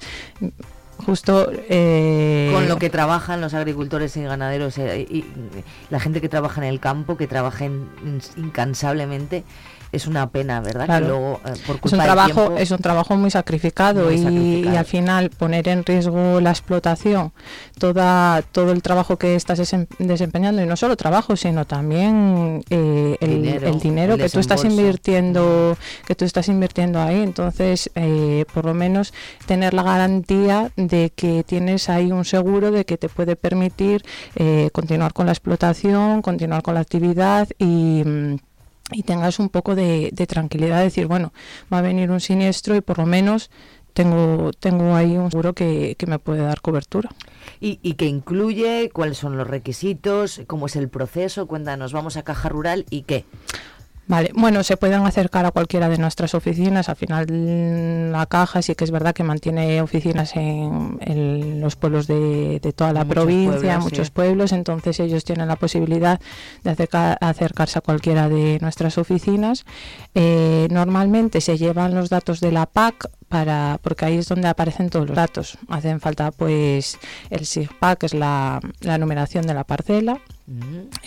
justo 1.06 1.50
eh, 1.70 2.52
Con 2.54 2.68
lo 2.70 2.78
que 2.78 2.90
trabajan 2.92 3.42
los 3.42 3.54
agricultores 3.56 4.16
y 4.18 4.22
ganaderos 4.22 4.78
eh, 4.78 5.08
y, 5.10 5.18
y 5.20 5.26
la 5.90 6.00
gente 6.00 6.22
que 6.22 6.30
trabaja 6.30 6.62
en 6.62 6.68
el 6.68 6.80
campo, 6.80 7.18
que 7.18 7.26
trabaja 7.28 7.66
in- 7.66 7.90
incansablemente, 8.38 9.44
es 9.92 10.08
una 10.08 10.30
pena, 10.30 10.62
¿verdad? 10.62 10.86
Claro. 10.86 11.06
Que 11.06 11.10
luego, 11.12 11.40
eh, 11.46 11.54
por 11.68 11.76
es 11.84 11.94
un 11.94 12.00
trabajo 12.00 12.34
tiempo- 12.46 12.58
es 12.58 12.72
un 12.72 12.78
trabajo 12.80 13.16
muy 13.18 13.32
sacrificado, 13.32 14.06
Muy 14.06 14.16
y, 14.16 14.18
sacrificado. 14.24 14.74
y 14.74 14.78
al 14.78 14.86
final 14.86 15.30
poner 15.32 15.68
en 15.68 15.86
riesgo 15.86 16.40
la 16.42 16.50
explotación 16.52 17.32
toda 17.80 18.42
todo 18.52 18.72
el 18.72 18.82
trabajo 18.82 19.18
que 19.18 19.36
estás 19.36 19.60
desem- 19.60 19.88
desempeñando 20.00 20.62
y 20.62 20.66
no 20.66 20.76
solo 20.76 20.96
trabajo 20.96 21.36
sino 21.36 21.66
también 21.66 22.64
eh, 22.70 23.18
el, 23.22 23.42
Dinero, 23.42 23.68
el 23.68 23.80
dinero 23.80 24.14
el 24.16 24.20
que 24.22 24.30
tú 24.30 24.40
estás 24.40 24.64
invirtiendo 24.66 25.78
que 26.06 26.16
tú 26.16 26.26
estás 26.26 26.48
invirtiendo 26.48 27.00
ahí 27.02 27.22
entonces 27.22 27.90
eh, 27.96 28.46
por 28.54 28.66
lo 28.66 28.74
menos 28.74 29.14
tener 29.46 29.74
la 29.74 29.84
garantía 29.84 30.72
de 30.76 31.12
que 31.16 31.44
tienes 31.44 31.90
ahí 31.90 32.12
un 32.12 32.26
seguro 32.26 32.72
de 32.72 32.86
que 32.86 32.98
te 32.98 33.10
puede 33.10 33.36
permitir 33.36 34.04
eh, 34.36 34.70
continuar 34.74 35.14
con 35.14 35.26
la 35.26 35.32
explotación 35.32 36.22
continuar 36.22 36.62
con 36.62 36.76
la 36.76 36.82
actividad 36.82 37.48
y 37.58 38.04
mm, 38.06 38.36
y 38.92 39.04
tengas 39.04 39.40
un 39.40 39.50
poco 39.50 39.76
de, 39.76 40.12
tranquilidad, 40.28 40.78
de 40.80 40.86
decir, 40.86 41.08
bueno, 41.08 41.34
va 41.72 41.80
a 41.80 41.82
venir 41.82 42.12
un 42.12 42.20
siniestro 42.20 42.76
y 42.76 42.82
por 42.82 43.00
lo 43.00 43.06
menos 43.06 43.50
tengo, 43.94 44.52
tengo 44.54 44.96
ahí 44.96 45.18
un 45.18 45.32
seguro 45.32 45.54
que, 45.54 45.96
que 45.98 46.08
me 46.08 46.20
puede 46.20 46.42
dar 46.42 46.62
cobertura. 46.62 47.10
y, 47.60 47.80
y 47.82 47.94
que 47.94 48.06
incluye 48.06 48.90
cuáles 48.94 49.18
son 49.18 49.38
los 49.38 49.48
requisitos, 49.48 50.42
cómo 50.48 50.68
es 50.68 50.76
el 50.76 50.90
proceso, 50.90 51.48
cuéntanos, 51.48 51.94
vamos 51.94 52.18
a 52.18 52.24
Caja 52.24 52.50
Rural 52.50 52.86
y 52.90 53.04
qué. 53.04 53.26
Vale, 54.12 54.32
bueno, 54.36 54.62
se 54.64 54.76
pueden 54.76 55.06
acercar 55.06 55.46
a 55.46 55.52
cualquiera 55.52 55.88
de 55.88 55.98
nuestras 55.98 56.36
oficinas. 56.36 56.90
Al 56.90 56.98
final, 56.98 57.28
mm, 57.32 58.12
la 58.12 58.26
caja 58.26 58.62
sí 58.62 58.76
que 58.76 58.84
es 58.84 58.92
verdad 58.92 59.14
que 59.16 59.24
mantiene 59.24 59.82
oficinas 59.82 60.36
en, 60.36 60.98
en 61.00 61.62
los 61.62 61.78
pueblos 61.78 62.08
de, 62.08 62.60
de 62.60 62.74
toda 62.74 62.92
la 62.92 63.06
Muchos 63.06 63.14
provincia, 63.16 63.60
pueblos, 63.60 63.84
muchos 63.86 64.08
sí. 64.08 64.14
pueblos. 64.14 64.52
Entonces, 64.52 65.00
ellos 65.00 65.24
tienen 65.24 65.48
la 65.48 65.56
posibilidad 65.56 66.20
de 66.66 66.72
acerca- 66.72 67.14
acercarse 67.22 67.80
a 67.80 67.82
cualquiera 67.82 68.28
de 68.28 68.58
nuestras 68.60 68.98
oficinas. 68.98 69.64
Eh, 70.14 70.68
normalmente 70.72 71.40
se 71.40 71.58
llevan 71.58 71.96
los 71.96 72.10
datos 72.10 72.42
de 72.42 72.52
la 72.52 72.66
PAC 72.66 73.10
para 73.32 73.80
porque 73.82 74.06
ahí 74.06 74.18
es 74.18 74.28
donde 74.28 74.48
aparecen 74.48 74.92
todos 74.92 75.08
los 75.08 75.16
datos. 75.16 75.58
Hacen 75.70 76.00
falta, 76.00 76.30
pues, 76.30 77.00
el 77.32 77.48
SIGPAC, 77.48 78.00
que 78.00 78.06
es 78.06 78.14
la, 78.14 78.60
la 78.82 79.00
numeración 79.00 79.48
de 79.48 79.56
la 79.56 79.64
parcela 79.64 80.22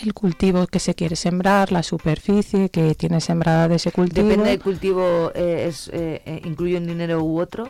el 0.03 0.15
cultivo 0.15 0.67
que 0.67 0.79
se 0.79 0.95
quiere 0.95 1.17
sembrar, 1.17 1.73
la 1.73 1.83
superficie 1.83 2.69
que 2.71 2.95
tiene 2.95 3.21
sembrada 3.21 3.69
de 3.69 3.77
ese 3.77 3.93
cultivo. 3.93 4.29
Depende 4.29 4.51
del 4.51 4.61
cultivo, 4.61 5.33
eh, 5.35 5.67
es, 5.69 5.89
eh, 5.89 6.23
eh, 6.25 6.41
incluye 6.45 6.79
un 6.79 6.87
dinero 6.87 7.23
u 7.23 7.41
otro. 7.41 7.69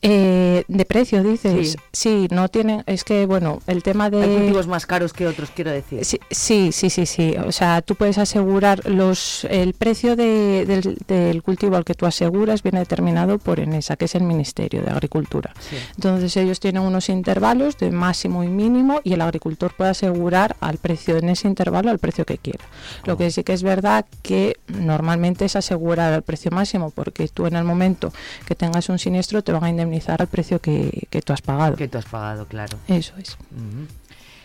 Eh, 0.00 0.64
de 0.68 0.84
precio, 0.84 1.24
dices. 1.24 1.72
Sí. 1.72 1.76
Sí. 1.92 2.28
no 2.30 2.48
tienen. 2.48 2.84
Es 2.86 3.02
que, 3.02 3.26
bueno, 3.26 3.60
el 3.66 3.82
tema 3.82 4.10
de. 4.10 4.22
Hay 4.22 4.36
cultivos 4.36 4.68
más 4.68 4.86
caros 4.86 5.12
que 5.12 5.26
otros, 5.26 5.50
quiero 5.52 5.72
decir. 5.72 6.04
Sí, 6.04 6.20
sí, 6.30 6.70
sí, 6.70 6.88
sí, 6.88 7.04
sí. 7.04 7.34
O 7.44 7.50
sea, 7.50 7.82
tú 7.82 7.96
puedes 7.96 8.16
asegurar 8.18 8.88
los 8.88 9.44
el 9.50 9.74
precio 9.74 10.14
de- 10.14 10.64
del, 10.66 10.98
del 11.08 11.42
cultivo 11.42 11.76
al 11.76 11.84
que 11.84 11.94
tú 11.94 12.06
aseguras 12.06 12.62
viene 12.62 12.78
determinado 12.78 13.38
por 13.38 13.58
ENESA, 13.58 13.96
que 13.96 14.04
es 14.04 14.14
el 14.14 14.22
Ministerio 14.22 14.82
de 14.82 14.90
Agricultura. 14.90 15.52
Entonces 15.96 16.36
ellos 16.36 16.60
tienen 16.60 16.82
unos 16.82 17.08
intervalos 17.08 17.76
de 17.78 17.90
máximo 17.90 18.44
y 18.44 18.48
mínimo 18.48 19.00
y 19.02 19.14
el 19.14 19.20
agricultor 19.20 19.74
puede 19.76 19.90
asegurar 19.90 20.56
al 20.60 20.78
precio 20.78 21.16
en 21.16 21.28
ese 21.28 21.48
intervalo 21.48 21.90
al 21.90 21.98
precio 21.98 22.24
que 22.24 22.38
quiera. 22.38 22.64
Lo 23.04 23.16
que 23.16 23.30
sí 23.32 23.42
que 23.42 23.52
es 23.52 23.64
verdad 23.64 24.06
que 24.22 24.56
normalmente 24.68 25.44
es 25.44 25.56
asegurar 25.56 26.12
al 26.12 26.22
precio 26.22 26.52
máximo 26.52 26.90
porque 26.90 27.26
tú 27.26 27.46
en 27.46 27.56
el 27.56 27.64
momento 27.64 28.12
que 28.46 28.54
tengas 28.54 28.88
un 28.88 28.98
siniestro 29.00 29.42
te 29.42 29.50
van 29.50 29.64
a 29.64 29.70
indemnizar 29.70 29.87
indemnizar 29.88 30.20
al 30.20 30.28
precio 30.28 30.60
que, 30.60 31.06
que 31.10 31.22
tú 31.22 31.32
has 31.32 31.40
pagado. 31.42 31.76
Que 31.76 31.88
tú 31.88 31.98
has 31.98 32.04
pagado, 32.04 32.46
claro. 32.46 32.78
Eso 32.88 33.14
es. 33.18 33.36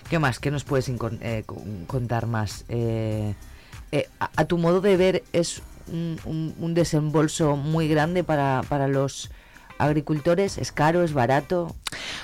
¿Qué 0.09 0.19
más? 0.19 0.39
¿Qué 0.39 0.51
nos 0.51 0.63
puedes 0.63 0.89
eh, 0.89 1.43
con- 1.45 1.85
contar 1.85 2.25
más? 2.27 2.65
Eh, 2.69 3.33
eh, 3.91 4.07
a, 4.19 4.29
a 4.35 4.45
tu 4.45 4.57
modo 4.57 4.81
de 4.81 4.97
ver, 4.97 5.23
¿es 5.33 5.61
un, 5.91 6.19
un- 6.25 6.55
un 6.59 6.73
desembolso 6.73 7.55
muy 7.57 7.87
grande 7.87 8.23
para, 8.23 8.61
para 8.69 8.87
los 8.87 9.29
agricultores? 9.79 10.57
¿Es 10.57 10.71
caro? 10.71 11.03
¿Es 11.03 11.13
barato? 11.13 11.75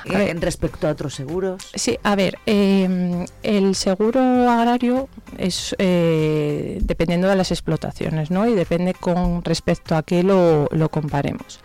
Eh, 0.05 0.15
ver. 0.17 0.29
en 0.29 0.41
respecto 0.41 0.87
a 0.87 0.91
otros 0.91 1.13
seguros. 1.15 1.69
Sí, 1.75 1.99
a 2.03 2.15
ver, 2.15 2.37
eh, 2.45 3.25
el 3.43 3.75
seguro 3.75 4.21
agrario 4.49 5.09
es 5.37 5.75
eh, 5.77 6.79
dependiendo 6.81 7.27
de 7.27 7.35
las 7.35 7.51
explotaciones, 7.51 8.31
¿no? 8.31 8.47
Y 8.47 8.53
depende 8.55 8.93
con 8.93 9.43
respecto 9.43 9.95
a 9.95 10.03
qué 10.03 10.23
lo, 10.23 10.67
lo 10.71 10.89
comparemos. 10.89 11.59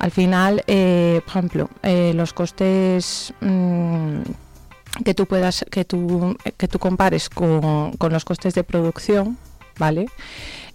Al 0.00 0.10
final, 0.10 0.64
eh, 0.66 1.20
por 1.26 1.30
ejemplo, 1.30 1.70
eh, 1.82 2.12
los 2.14 2.32
costes 2.32 3.34
mm, 3.42 4.22
que 5.04 5.12
tú 5.12 5.26
puedas, 5.26 5.66
que 5.70 5.84
tú, 5.84 6.36
que 6.56 6.68
tú 6.68 6.78
compares 6.78 7.28
con, 7.28 7.92
con 7.92 8.10
los 8.10 8.24
costes 8.24 8.54
de 8.54 8.64
producción, 8.64 9.36
¿vale? 9.78 10.06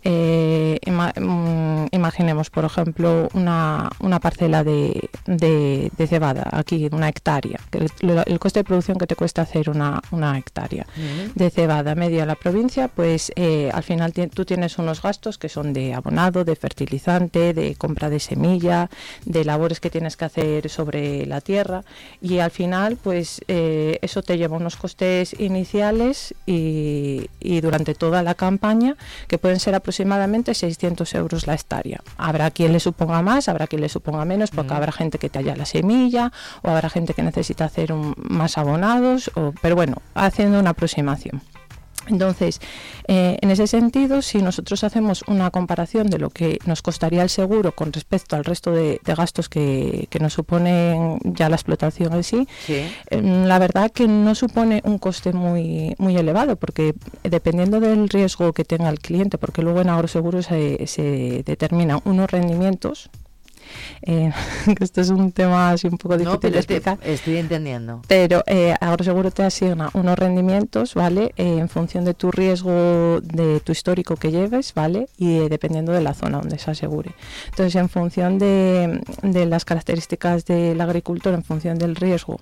Eh, 0.07 0.77
ima- 0.85 1.11
mm, 1.19 1.87
imaginemos, 1.91 2.51
por 2.51 2.63
ejemplo, 2.63 3.27
una, 3.33 3.89
una 3.99 4.19
parcela 4.19 4.63
de, 4.63 5.09
de- 5.25 5.91
de 5.97 6.07
cebada, 6.07 6.47
aquí, 6.51 6.87
una 6.91 7.09
hectárea, 7.09 7.59
que 7.71 7.79
el, 7.79 7.89
el 8.27 8.37
coste 8.39 8.59
de 8.59 8.65
producción 8.65 8.99
que 8.99 9.07
te 9.07 9.15
cuesta 9.15 9.41
hacer 9.41 9.67
una, 9.67 10.03
una 10.11 10.37
hectárea 10.37 10.85
de 11.33 11.49
cebada 11.49 11.95
media 11.95 12.21
en 12.21 12.27
la 12.27 12.35
provincia, 12.35 12.87
pues 12.87 13.31
eh, 13.35 13.71
al 13.73 13.81
final 13.81 14.13
tú 14.13 14.45
tienes 14.45 14.77
unos 14.77 15.01
gastos 15.01 15.39
que 15.39 15.49
son 15.49 15.73
de 15.73 15.95
abonado, 15.95 16.45
de 16.45 16.55
fertilizante, 16.55 17.55
de 17.55 17.73
compra 17.75 18.11
de 18.11 18.19
semilla, 18.19 18.91
de 19.25 19.43
labores 19.43 19.79
que 19.79 19.89
tienes 19.89 20.17
que 20.17 20.25
hacer 20.25 20.69
sobre 20.69 21.25
la 21.25 21.41
tierra 21.41 21.83
y 22.21 22.37
al 22.39 22.51
final 22.51 22.97
pues 22.97 23.41
eh, 23.47 23.97
eso 24.03 24.21
te 24.21 24.37
lleva 24.37 24.55
unos 24.57 24.75
costes 24.75 25.35
iniciales 25.39 26.35
y, 26.45 27.27
y 27.39 27.61
durante 27.61 27.95
toda 27.95 28.21
la 28.21 28.35
campaña 28.35 28.95
que 29.27 29.39
pueden 29.39 29.59
ser 29.59 29.73
aproximadamente 29.73 29.94
600 30.53 31.13
euros 31.15 31.47
la 31.47 31.53
hectárea. 31.53 32.01
Habrá 32.17 32.51
quien 32.51 32.73
le 32.73 32.79
suponga 32.79 33.21
más, 33.21 33.47
habrá 33.49 33.67
quien 33.67 33.81
le 33.81 33.89
suponga 33.89 34.25
menos 34.25 34.51
porque 34.51 34.73
habrá 34.73 34.91
gente 34.91 35.17
que 35.17 35.29
te 35.29 35.39
halla 35.39 35.55
la 35.55 35.65
semilla 35.65 36.31
o 36.61 36.69
habrá 36.69 36.89
gente 36.89 37.13
que 37.13 37.23
necesita 37.23 37.65
hacer 37.65 37.93
un- 37.93 38.13
más 38.17 38.57
abonados, 38.57 39.31
o, 39.35 39.53
pero 39.61 39.75
bueno, 39.75 39.97
haciendo 40.13 40.59
una 40.59 40.71
aproximación. 40.71 41.41
Entonces, 42.07 42.59
eh, 43.07 43.37
en 43.41 43.51
ese 43.51 43.67
sentido, 43.67 44.21
si 44.21 44.41
nosotros 44.41 44.83
hacemos 44.83 45.23
una 45.27 45.51
comparación 45.51 46.07
de 46.07 46.19
lo 46.19 46.29
que 46.29 46.59
nos 46.65 46.81
costaría 46.81 47.23
el 47.23 47.29
seguro 47.29 47.71
con 47.73 47.91
respecto 47.93 48.35
al 48.35 48.43
resto 48.43 48.71
de, 48.71 48.99
de 49.03 49.15
gastos 49.15 49.49
que, 49.49 50.07
que 50.09 50.19
nos 50.19 50.33
suponen 50.33 51.19
ya 51.23 51.49
la 51.49 51.55
explotación 51.55 52.13
en 52.13 52.23
sí, 52.23 52.47
eh, 52.67 53.21
la 53.21 53.59
verdad 53.59 53.91
que 53.91 54.07
no 54.07 54.35
supone 54.35 54.81
un 54.85 54.97
coste 54.97 55.33
muy, 55.33 55.95
muy 55.97 56.15
elevado, 56.17 56.55
porque 56.55 56.93
dependiendo 57.23 57.79
del 57.79 58.09
riesgo 58.09 58.53
que 58.53 58.65
tenga 58.65 58.89
el 58.89 58.99
cliente, 58.99 59.37
porque 59.37 59.61
luego 59.61 59.81
en 59.81 59.89
agroseguro 59.89 60.41
se, 60.41 60.87
se 60.87 61.43
determinan 61.45 62.01
unos 62.05 62.29
rendimientos, 62.29 63.09
eh, 64.01 64.31
esto 64.79 65.01
es 65.01 65.09
un 65.09 65.31
tema 65.31 65.71
así 65.71 65.87
un 65.87 65.97
poco 65.97 66.17
difícil 66.17 66.33
No, 66.33 66.39
pero 66.39 66.55
de 66.55 66.63
te- 66.63 66.75
explicar. 66.75 66.99
estoy 67.03 67.37
entendiendo. 67.37 68.01
Pero 68.07 68.43
eh, 68.47 68.75
Agroseguro 68.79 69.31
te 69.31 69.43
asigna 69.43 69.89
unos 69.93 70.17
rendimientos, 70.17 70.93
¿vale? 70.93 71.33
Eh, 71.37 71.57
en 71.59 71.69
función 71.69 72.05
de 72.05 72.13
tu 72.13 72.31
riesgo, 72.31 73.19
de 73.21 73.59
tu 73.61 73.71
histórico 73.71 74.15
que 74.15 74.31
lleves, 74.31 74.73
¿vale? 74.73 75.07
Y 75.17 75.37
eh, 75.39 75.49
dependiendo 75.49 75.91
de 75.91 76.01
la 76.01 76.13
zona 76.13 76.39
donde 76.39 76.59
se 76.59 76.71
asegure. 76.71 77.11
Entonces, 77.49 77.75
en 77.75 77.89
función 77.89 78.37
de, 78.39 79.01
de 79.23 79.45
las 79.45 79.65
características 79.65 80.45
del 80.45 80.79
agricultor, 80.81 81.33
en 81.33 81.43
función 81.43 81.77
del 81.77 81.95
riesgo 81.95 82.39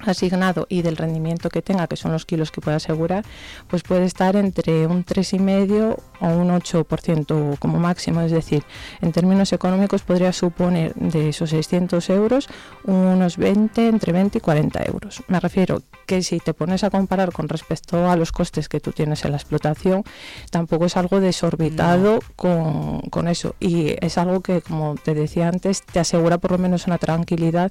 asignado 0.00 0.66
y 0.68 0.82
del 0.82 0.96
rendimiento 0.96 1.50
que 1.50 1.60
tenga, 1.60 1.88
que 1.88 1.96
son 1.96 2.12
los 2.12 2.24
kilos 2.24 2.52
que 2.52 2.60
puede 2.60 2.76
asegurar, 2.76 3.24
pues 3.66 3.82
puede 3.82 4.04
estar 4.04 4.36
entre 4.36 4.86
un 4.86 5.04
3,5 5.04 5.96
o 6.20 6.28
un 6.28 6.48
8% 6.50 7.58
como 7.58 7.78
máximo. 7.78 8.20
Es 8.20 8.32
decir, 8.32 8.64
en 9.00 9.12
términos 9.12 9.52
económicos 9.52 10.02
podría 10.02 10.32
suponer 10.32 10.94
de 10.94 11.30
esos 11.30 11.50
600 11.50 12.10
euros 12.10 12.48
unos 12.84 13.36
20, 13.36 13.88
entre 13.88 14.12
20 14.12 14.38
y 14.38 14.40
40 14.40 14.82
euros. 14.86 15.22
Me 15.28 15.40
refiero 15.40 15.82
que 16.06 16.22
si 16.22 16.40
te 16.40 16.54
pones 16.54 16.84
a 16.84 16.90
comparar 16.90 17.32
con 17.32 17.48
respecto 17.48 18.10
a 18.10 18.16
los 18.16 18.32
costes 18.32 18.68
que 18.68 18.80
tú 18.80 18.92
tienes 18.92 19.24
en 19.24 19.32
la 19.32 19.36
explotación, 19.36 20.04
tampoco 20.50 20.86
es 20.86 20.96
algo 20.96 21.20
desorbitado 21.20 22.20
con, 22.36 23.00
con 23.10 23.28
eso. 23.28 23.54
Y 23.60 23.94
es 24.04 24.18
algo 24.18 24.40
que, 24.40 24.62
como 24.62 24.94
te 24.96 25.14
decía 25.14 25.48
antes, 25.48 25.82
te 25.82 26.00
asegura 26.00 26.38
por 26.38 26.52
lo 26.52 26.58
menos 26.58 26.86
una 26.86 26.98
tranquilidad 26.98 27.70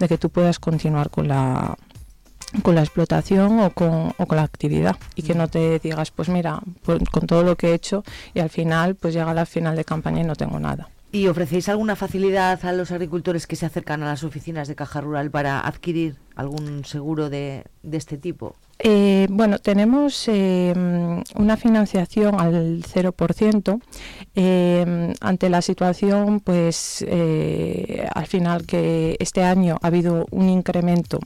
de 0.00 0.08
que 0.08 0.18
tú 0.18 0.30
puedas 0.30 0.58
continuar 0.58 1.10
con 1.10 1.28
la 1.28 1.76
con 2.62 2.74
la 2.74 2.82
explotación 2.82 3.60
o 3.60 3.70
con, 3.70 4.12
o 4.16 4.26
con 4.26 4.36
la 4.36 4.42
actividad. 4.42 4.96
Y 5.14 5.22
que 5.22 5.34
no 5.34 5.48
te 5.48 5.78
digas 5.78 6.10
pues 6.10 6.28
mira 6.28 6.60
pues, 6.82 7.00
con 7.10 7.26
todo 7.26 7.42
lo 7.42 7.56
que 7.56 7.70
he 7.70 7.74
hecho 7.74 8.04
y 8.34 8.40
al 8.40 8.50
final 8.50 8.94
pues 8.94 9.14
llega 9.14 9.32
la 9.34 9.46
final 9.46 9.76
de 9.76 9.84
campaña 9.84 10.20
y 10.20 10.24
no 10.24 10.34
tengo 10.34 10.58
nada. 10.58 10.88
¿Y 11.12 11.28
ofrecéis 11.28 11.68
alguna 11.68 11.96
facilidad 11.96 12.62
a 12.64 12.72
los 12.72 12.90
agricultores 12.90 13.46
que 13.46 13.56
se 13.56 13.64
acercan 13.64 14.02
a 14.02 14.06
las 14.06 14.24
oficinas 14.24 14.68
de 14.68 14.74
Caja 14.74 15.00
Rural 15.00 15.30
para 15.30 15.60
adquirir 15.60 16.16
algún 16.34 16.84
seguro 16.84 17.30
de, 17.30 17.64
de 17.82 17.96
este 17.96 18.18
tipo? 18.18 18.56
Eh, 18.78 19.26
bueno, 19.30 19.58
tenemos 19.58 20.28
eh, 20.28 20.74
mm, 20.76 21.40
una 21.40 21.56
financiación 21.56 22.38
al 22.38 22.82
0% 22.82 23.80
eh, 24.34 25.14
ante 25.20 25.48
la 25.48 25.62
situación, 25.62 26.40
pues 26.40 27.04
eh, 27.08 28.06
al 28.14 28.26
final 28.26 28.66
que 28.66 29.16
este 29.18 29.42
año 29.42 29.78
ha 29.80 29.86
habido 29.86 30.26
un 30.30 30.50
incremento 30.50 31.18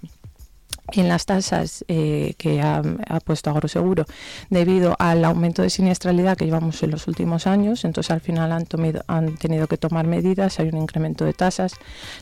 en 0.95 1.09
las 1.09 1.27
tasas 1.27 1.85
eh, 1.89 2.35
que 2.39 2.61
ha, 2.61 2.83
ha 3.09 3.21
puesto 3.21 3.51
Agroseguro 3.51 4.05
debido 4.49 4.97
al 4.99 5.25
aumento 5.25 5.63
de 5.63 5.71
siniestralidad 5.71 6.37
que 6.37 6.45
llevamos 6.45 6.83
en 6.83 6.91
los 6.91 7.07
últimos 7.09 7.47
años. 7.47 7.85
Entonces, 7.85 8.11
al 8.11 8.21
final 8.21 8.53
han, 8.53 9.37
tenido 9.37 9.67
que 9.67 9.77
tomar 9.77 10.07
medidas, 10.07 10.61
hay 10.61 10.69
un 10.69 10.79
incremento 10.79 11.25
de 11.25 11.33
tasas. 11.33 11.75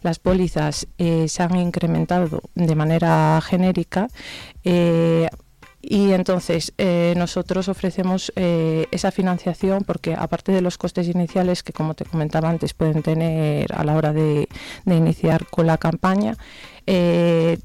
Las 0.02 0.18
pólizas 0.18 0.86
eh, 0.98 1.28
se 1.28 1.42
han 1.42 1.56
incrementado 1.56 2.42
de 2.54 2.74
manera 2.74 3.40
genérica. 3.42 4.08
eh, 4.64 5.28
y 5.80 6.12
entonces 6.12 6.72
eh, 6.76 7.14
nosotros 7.16 7.68
ofrecemos 7.68 8.32
eh, 8.34 8.86
esa 8.90 9.12
financiación 9.12 9.84
porque 9.84 10.14
aparte 10.14 10.50
de 10.50 10.60
los 10.60 10.76
costes 10.76 11.06
iniciales 11.06 11.62
que 11.62 11.72
como 11.72 11.94
te 11.94 12.04
comentaba 12.04 12.50
antes 12.50 12.74
pueden 12.74 13.02
tener 13.02 13.72
a 13.72 13.84
la 13.84 13.94
hora 13.94 14.12
de 14.12 14.48
iniciar 14.86 15.46
con 15.46 15.66
la 15.66 15.78
campaña, 15.78 16.36
eh, 16.90 17.58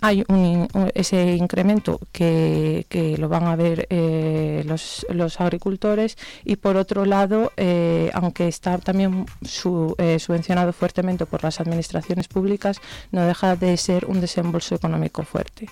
hay 0.00 0.24
un 0.28 0.68
un- 0.72 0.90
ese 0.94 1.36
incremento 1.36 2.00
que, 2.12 2.86
lo 3.18 3.28
van 3.28 3.44
a 3.46 3.56
ver 3.56 3.86
eh, 3.90 4.62
los, 4.66 5.06
los 5.10 5.40
agricultores 5.40 6.16
y 6.44 6.56
por 6.56 6.76
otro 6.76 7.04
lado, 7.04 7.52
eh, 7.56 8.10
aunque 8.14 8.48
está 8.48 8.78
también 8.78 9.26
su- 9.42 9.94
subvencionado 10.18 10.72
fuertemente 10.72 11.26
por 11.26 11.42
las 11.42 11.60
administraciones 11.60 12.26
públicas, 12.28 12.78
no 13.12 13.26
deja 13.26 13.56
de 13.56 13.76
ser 13.76 14.06
un 14.06 14.20
desembolso 14.20 14.74
económico 14.74 15.22
fuerte. 15.24 15.68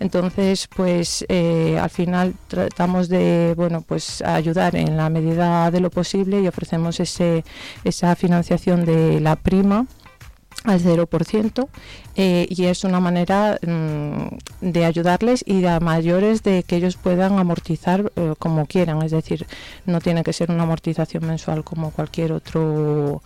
Entonces, 0.00 0.68
pues 0.74 1.26
al 1.28 1.90
final 1.90 2.34
tratamos 2.48 3.08
de 3.08 3.54
bueno, 3.56 3.82
pues 3.82 4.22
ayudar 4.22 4.76
en 4.76 4.96
la 4.96 5.08
medida 5.10 5.70
de 5.70 5.80
lo 5.80 5.90
posible 5.90 6.40
y 6.40 6.46
ofrecemos 6.48 7.00
ese, 7.00 7.44
esa 7.84 8.14
financiación 8.16 8.84
de 8.84 9.20
la 9.20 9.36
prima 9.36 9.86
al 10.64 10.80
0% 10.80 11.68
eh, 12.14 12.46
y 12.48 12.64
es 12.64 12.84
una 12.84 13.00
manera 13.00 13.58
mm, 13.66 14.36
de 14.60 14.84
ayudarles 14.84 15.44
y 15.46 15.64
a 15.64 15.80
mayores 15.80 16.42
de 16.42 16.62
que 16.62 16.76
ellos 16.76 16.96
puedan 16.96 17.38
amortizar 17.38 18.12
eh, 18.16 18.34
como 18.38 18.66
quieran, 18.66 19.02
es 19.02 19.10
decir, 19.10 19.46
no 19.86 20.00
tiene 20.00 20.22
que 20.22 20.32
ser 20.32 20.50
una 20.50 20.64
amortización 20.64 21.26
mensual 21.26 21.64
como 21.64 21.90
cualquier 21.90 22.32
otro 22.32 23.22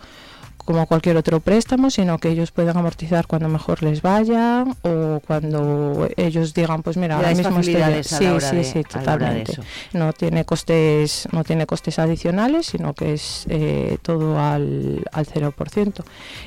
como 0.67 0.85
cualquier 0.85 1.17
otro 1.17 1.39
préstamo, 1.39 1.89
sino 1.89 2.19
que 2.19 2.29
ellos 2.29 2.51
puedan 2.51 2.77
amortizar 2.77 3.25
cuando 3.25 3.47
mejor 3.49 3.81
les 3.81 4.01
vaya 4.01 4.65
o 4.83 5.19
cuando 5.25 6.07
ellos 6.17 6.53
digan, 6.53 6.83
pues 6.83 6.97
mira, 6.97 7.15
ahora 7.15 7.33
mismo 7.33 7.59
estoy 7.59 7.77
a 7.77 8.03
sí, 8.03 8.25
la 8.25 8.33
hora 8.33 8.49
sí, 8.51 8.55
de- 8.57 8.63
sí, 8.65 8.83
a 8.93 9.01
la 9.01 9.13
hora 9.15 9.33
de 9.33 9.43
totalmente. 9.45 9.57
No 9.93 10.13
tiene 10.13 10.45
costes, 10.45 11.27
no 11.31 11.43
tiene 11.43 11.65
costes 11.65 11.97
adicionales, 11.97 12.67
sino 12.67 12.93
que 12.93 13.13
es 13.13 13.45
eh, 13.49 13.97
todo 14.01 14.39
al, 14.39 15.03
al 15.13 15.25
0%. 15.25 16.03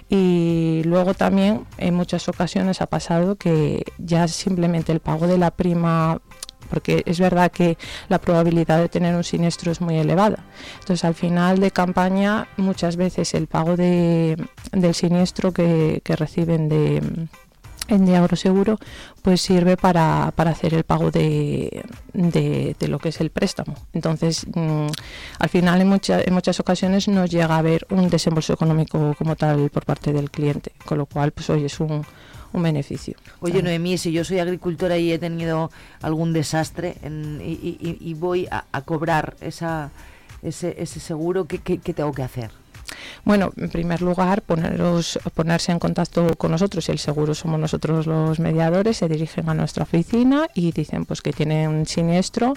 Y 0.09 0.83
luego 0.85 1.14
también 1.14 1.64
en 1.79 1.95
muchas 1.95 2.29
ocasiones 2.29 2.81
ha 2.83 2.87
pasado 2.87 3.37
que 3.37 3.85
ya 3.99 4.29
simplemente 4.29 4.93
el 4.93 5.01
pago 5.01 5.27
de 5.27 5.39
la 5.39 5.51
prima 5.51 6.21
porque 6.71 7.03
es 7.05 7.18
verdad 7.21 7.51
que 7.53 7.77
la 8.09 8.18
probabilidad 8.21 8.79
de 8.79 8.89
tener 8.89 9.14
un 9.14 9.25
siniestro 9.25 9.71
es 9.73 9.81
muy 9.81 9.99
elevada. 9.99 10.39
Entonces, 10.81 11.05
al 11.05 11.14
final 11.14 11.59
de 11.61 11.71
campaña, 11.71 12.49
muchas 12.57 12.97
veces 12.97 13.35
el 13.35 13.47
pago 13.49 13.77
de, 13.77 14.37
del 14.73 14.95
siniestro 14.95 15.53
que, 15.53 16.01
que 16.05 16.16
reciben 16.16 16.68
de 16.68 17.03
en 17.89 18.07
de 18.07 18.16
agroseguro 18.16 18.79
pues 19.23 19.41
sirve 19.41 19.77
para, 19.77 20.33
para 20.37 20.53
hacer 20.53 20.75
el 20.75 20.85
pago 20.85 21.11
de, 21.11 21.83
de, 22.12 22.77
lo 22.87 23.01
que 23.01 23.09
es 23.09 23.21
el 23.21 23.31
préstamo. 23.31 23.75
Entonces, 23.93 24.47
mm, 24.55 24.87
al 25.41 25.49
final 25.49 25.81
en, 25.81 25.89
mucha- 25.89 26.21
en 26.23 26.33
muchas 26.33 26.61
ocasiones 26.61 27.09
no 27.09 27.27
llega 27.27 27.57
a 27.57 27.59
haber 27.59 27.89
un 27.91 28.09
desembolso 28.09 28.53
económico 28.53 29.16
como 29.18 29.35
tal 29.35 29.71
por 29.71 29.85
parte 29.87 30.12
del 30.12 30.31
cliente, 30.31 30.71
con 30.85 30.99
lo 30.99 31.07
cual 31.07 31.33
pues 31.33 31.51
hoy 31.51 31.64
es 31.64 31.81
un, 31.81 32.07
un 32.53 32.63
beneficio. 32.63 33.15
Oye, 33.41 33.63
Noemí, 33.63 33.97
si 33.99 34.13
yo 34.13 34.25
soy 34.25 34.39
agricultora 34.41 34.99
y 34.99 35.13
he 35.13 35.19
tenido 35.19 35.71
algún 36.03 36.33
desastre 36.33 36.97
en- 37.03 37.41
y, 37.45 37.53
y- 37.53 37.79
y- 37.81 38.11
y 38.11 38.15
voy 38.15 38.47
a, 38.51 38.65
a 38.73 38.83
cobrar 38.83 39.37
esa, 39.41 39.91
ese, 40.43 40.75
ese 40.79 41.01
seguro, 41.01 41.45
¿qué, 41.47 41.59
qué- 41.59 41.79
qué 41.79 41.95
tengo 41.95 42.13
que 42.13 42.23
hacer? 42.23 42.51
Bueno, 43.25 43.53
en 43.57 43.71
primer 43.71 44.03
lugar, 44.03 44.43
poneros, 44.43 45.17
ponerse 45.35 45.71
en 45.71 45.79
contacto 45.79 46.35
con 46.37 46.51
nosotros, 46.51 46.89
y 46.89 46.93
el 46.93 46.99
seguro 46.99 47.35
somos 47.35 47.61
nosotros 47.61 48.07
los 48.09 48.41
mediadores, 48.41 48.97
se 48.97 49.09
dirigen 49.09 49.49
a 49.49 49.55
nuestra 49.55 49.85
oficina 49.85 50.49
y 50.55 50.73
dicen 50.73 51.05
pues 51.05 51.23
que 51.23 51.33
tienen 51.33 51.69
un 51.71 51.87
siniestro. 51.87 52.55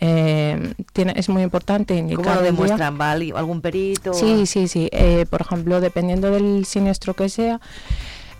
eh, 0.00 0.74
tiene, 0.92 1.12
es 1.16 1.28
muy 1.28 1.42
importante 1.42 1.94
indicar 1.96 2.24
¿Cómo 2.24 2.36
lo 2.36 2.42
demuestran? 2.42 2.98
¿Va 3.00 3.12
ali- 3.12 3.32
algún 3.34 3.60
perito? 3.60 4.14
Sí, 4.14 4.46
sí, 4.46 4.66
sí. 4.68 4.88
Eh, 4.92 5.26
por 5.30 5.40
ejemplo, 5.42 5.80
dependiendo 5.80 6.30
del 6.30 6.64
siniestro 6.66 7.14
que 7.14 7.28
sea, 7.28 7.60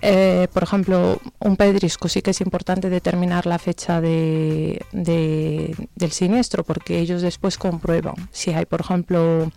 eh, 0.03 0.49
por 0.53 0.63
ejemplo, 0.63 1.19
un 1.41 1.57
pedrisco 1.57 2.09
sí 2.09 2.23
que 2.23 2.31
es 2.31 2.41
importante 2.41 2.89
determinar 2.91 3.47
la 3.47 3.59
fecha 3.59 4.01
de, 4.01 4.81
de- 4.93 5.75
del 5.97 6.13
siniestro 6.13 6.65
porque 6.65 6.99
ellos 7.01 7.23
después 7.23 7.59
comprueban 7.59 8.15
si 8.31 8.53
hay, 8.53 8.65
por 8.67 8.81
ejemplo, 8.81 9.51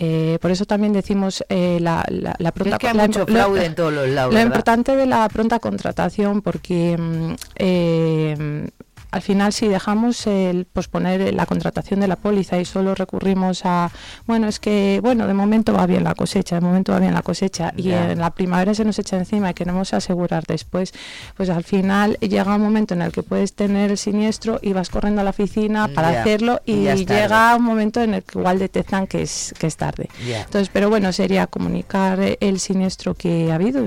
eh, 0.00 0.38
por 0.40 0.50
eso 0.50 0.64
también 0.64 0.92
decimos 0.92 1.44
eh, 1.48 1.78
la, 1.80 2.04
la, 2.08 2.34
la 2.38 2.52
pronta 2.52 2.78
que 2.78 2.88
hay 2.88 2.94
la- 2.96 3.06
mucho 3.06 3.20
lo- 3.20 3.26
fraude 3.26 3.64
en 3.66 3.74
todos 3.74 3.92
los 3.92 4.08
lados, 4.08 4.32
Lo 4.32 4.38
¿verdad? 4.38 4.46
importante 4.46 4.96
de 4.96 5.06
la 5.06 5.28
pronta 5.28 5.58
contratación 5.58 6.40
porque 6.42 6.96
mm, 6.98 7.34
eh, 7.56 8.68
al 9.10 9.22
final 9.22 9.52
si 9.52 9.68
dejamos 9.68 10.26
el 10.26 10.64
posponer 10.66 11.34
la 11.34 11.46
contratación 11.46 12.00
de 12.00 12.08
la 12.08 12.16
póliza 12.16 12.58
y 12.58 12.64
solo 12.64 12.94
recurrimos 12.94 13.62
a 13.64 13.90
bueno 14.26 14.48
es 14.48 14.60
que 14.60 15.00
bueno 15.02 15.26
de 15.26 15.34
momento 15.34 15.72
va 15.72 15.86
bien 15.86 16.04
la 16.04 16.14
cosecha 16.14 16.56
de 16.56 16.60
momento 16.60 16.92
va 16.92 16.98
bien 16.98 17.14
la 17.14 17.22
cosecha 17.22 17.72
y 17.76 17.90
en 17.90 18.18
la 18.18 18.30
primavera 18.30 18.74
se 18.74 18.84
nos 18.84 18.98
echa 18.98 19.16
encima 19.16 19.50
y 19.50 19.54
queremos 19.54 19.94
asegurar 19.94 20.44
después 20.46 20.92
pues 21.36 21.50
al 21.50 21.64
final 21.64 22.16
llega 22.20 22.54
un 22.54 22.62
momento 22.62 22.94
en 22.94 23.02
el 23.02 23.12
que 23.12 23.22
puedes 23.22 23.54
tener 23.54 23.90
el 23.90 23.98
siniestro 23.98 24.58
y 24.62 24.72
vas 24.72 24.90
corriendo 24.90 25.20
a 25.20 25.24
la 25.24 25.30
oficina 25.30 25.88
para 25.88 26.08
hacerlo 26.08 26.60
y 26.64 26.84
llega 27.04 27.56
un 27.56 27.64
momento 27.64 28.00
en 28.02 28.14
el 28.14 28.22
que 28.22 28.38
igual 28.38 28.58
detectan 28.58 29.06
que 29.06 29.22
es 29.22 29.54
que 29.58 29.66
es 29.66 29.76
tarde. 29.76 30.08
Entonces, 30.26 30.70
pero 30.72 30.88
bueno, 30.88 31.12
sería 31.12 31.46
comunicar 31.46 32.18
el 32.40 32.60
siniestro 32.60 33.14
que 33.14 33.50
ha 33.50 33.56
habido, 33.56 33.84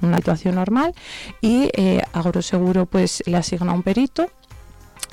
una 0.00 0.16
situación 0.16 0.54
normal, 0.56 0.94
y 1.40 1.70
eh, 1.74 2.02
Agroseguro 2.12 2.86
pues 2.86 3.22
le 3.26 3.36
asigna 3.36 3.72
un 3.72 3.82
perito 3.82 4.28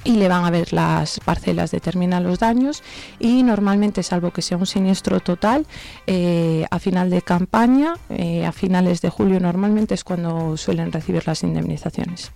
y 0.03 0.13
le 0.13 0.27
van 0.27 0.45
a 0.45 0.51
ver 0.51 0.73
las 0.73 1.19
parcelas, 1.19 1.71
determinan 1.71 2.23
los 2.23 2.39
daños 2.39 2.83
y 3.19 3.43
normalmente, 3.43 4.03
salvo 4.03 4.31
que 4.31 4.41
sea 4.41 4.57
un 4.57 4.65
siniestro 4.65 5.19
total, 5.19 5.65
eh, 6.07 6.65
a 6.71 6.79
final 6.79 7.09
de 7.09 7.21
campaña, 7.21 7.95
eh, 8.09 8.45
a 8.45 8.51
finales 8.51 9.01
de 9.01 9.09
julio 9.09 9.39
normalmente 9.39 9.93
es 9.93 10.03
cuando 10.03 10.57
suelen 10.57 10.91
recibir 10.91 11.27
las 11.27 11.43
indemnizaciones. 11.43 12.31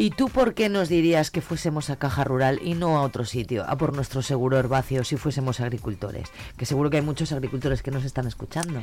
¿Y 0.00 0.12
tú 0.12 0.30
por 0.30 0.54
qué 0.54 0.70
nos 0.70 0.88
dirías 0.88 1.30
que 1.30 1.42
fuésemos 1.42 1.90
a 1.90 1.96
Caja 1.96 2.24
Rural 2.24 2.58
y 2.64 2.72
no 2.72 2.96
a 2.96 3.02
otro 3.02 3.26
sitio, 3.26 3.66
a 3.68 3.76
por 3.76 3.94
nuestro 3.94 4.22
seguro 4.22 4.58
herbáceo 4.58 5.04
si 5.04 5.18
fuésemos 5.18 5.60
agricultores? 5.60 6.28
Que 6.56 6.64
seguro 6.64 6.88
que 6.88 6.96
hay 6.96 7.02
muchos 7.02 7.32
agricultores 7.32 7.82
que 7.82 7.90
nos 7.90 8.04
están 8.04 8.26
escuchando. 8.26 8.80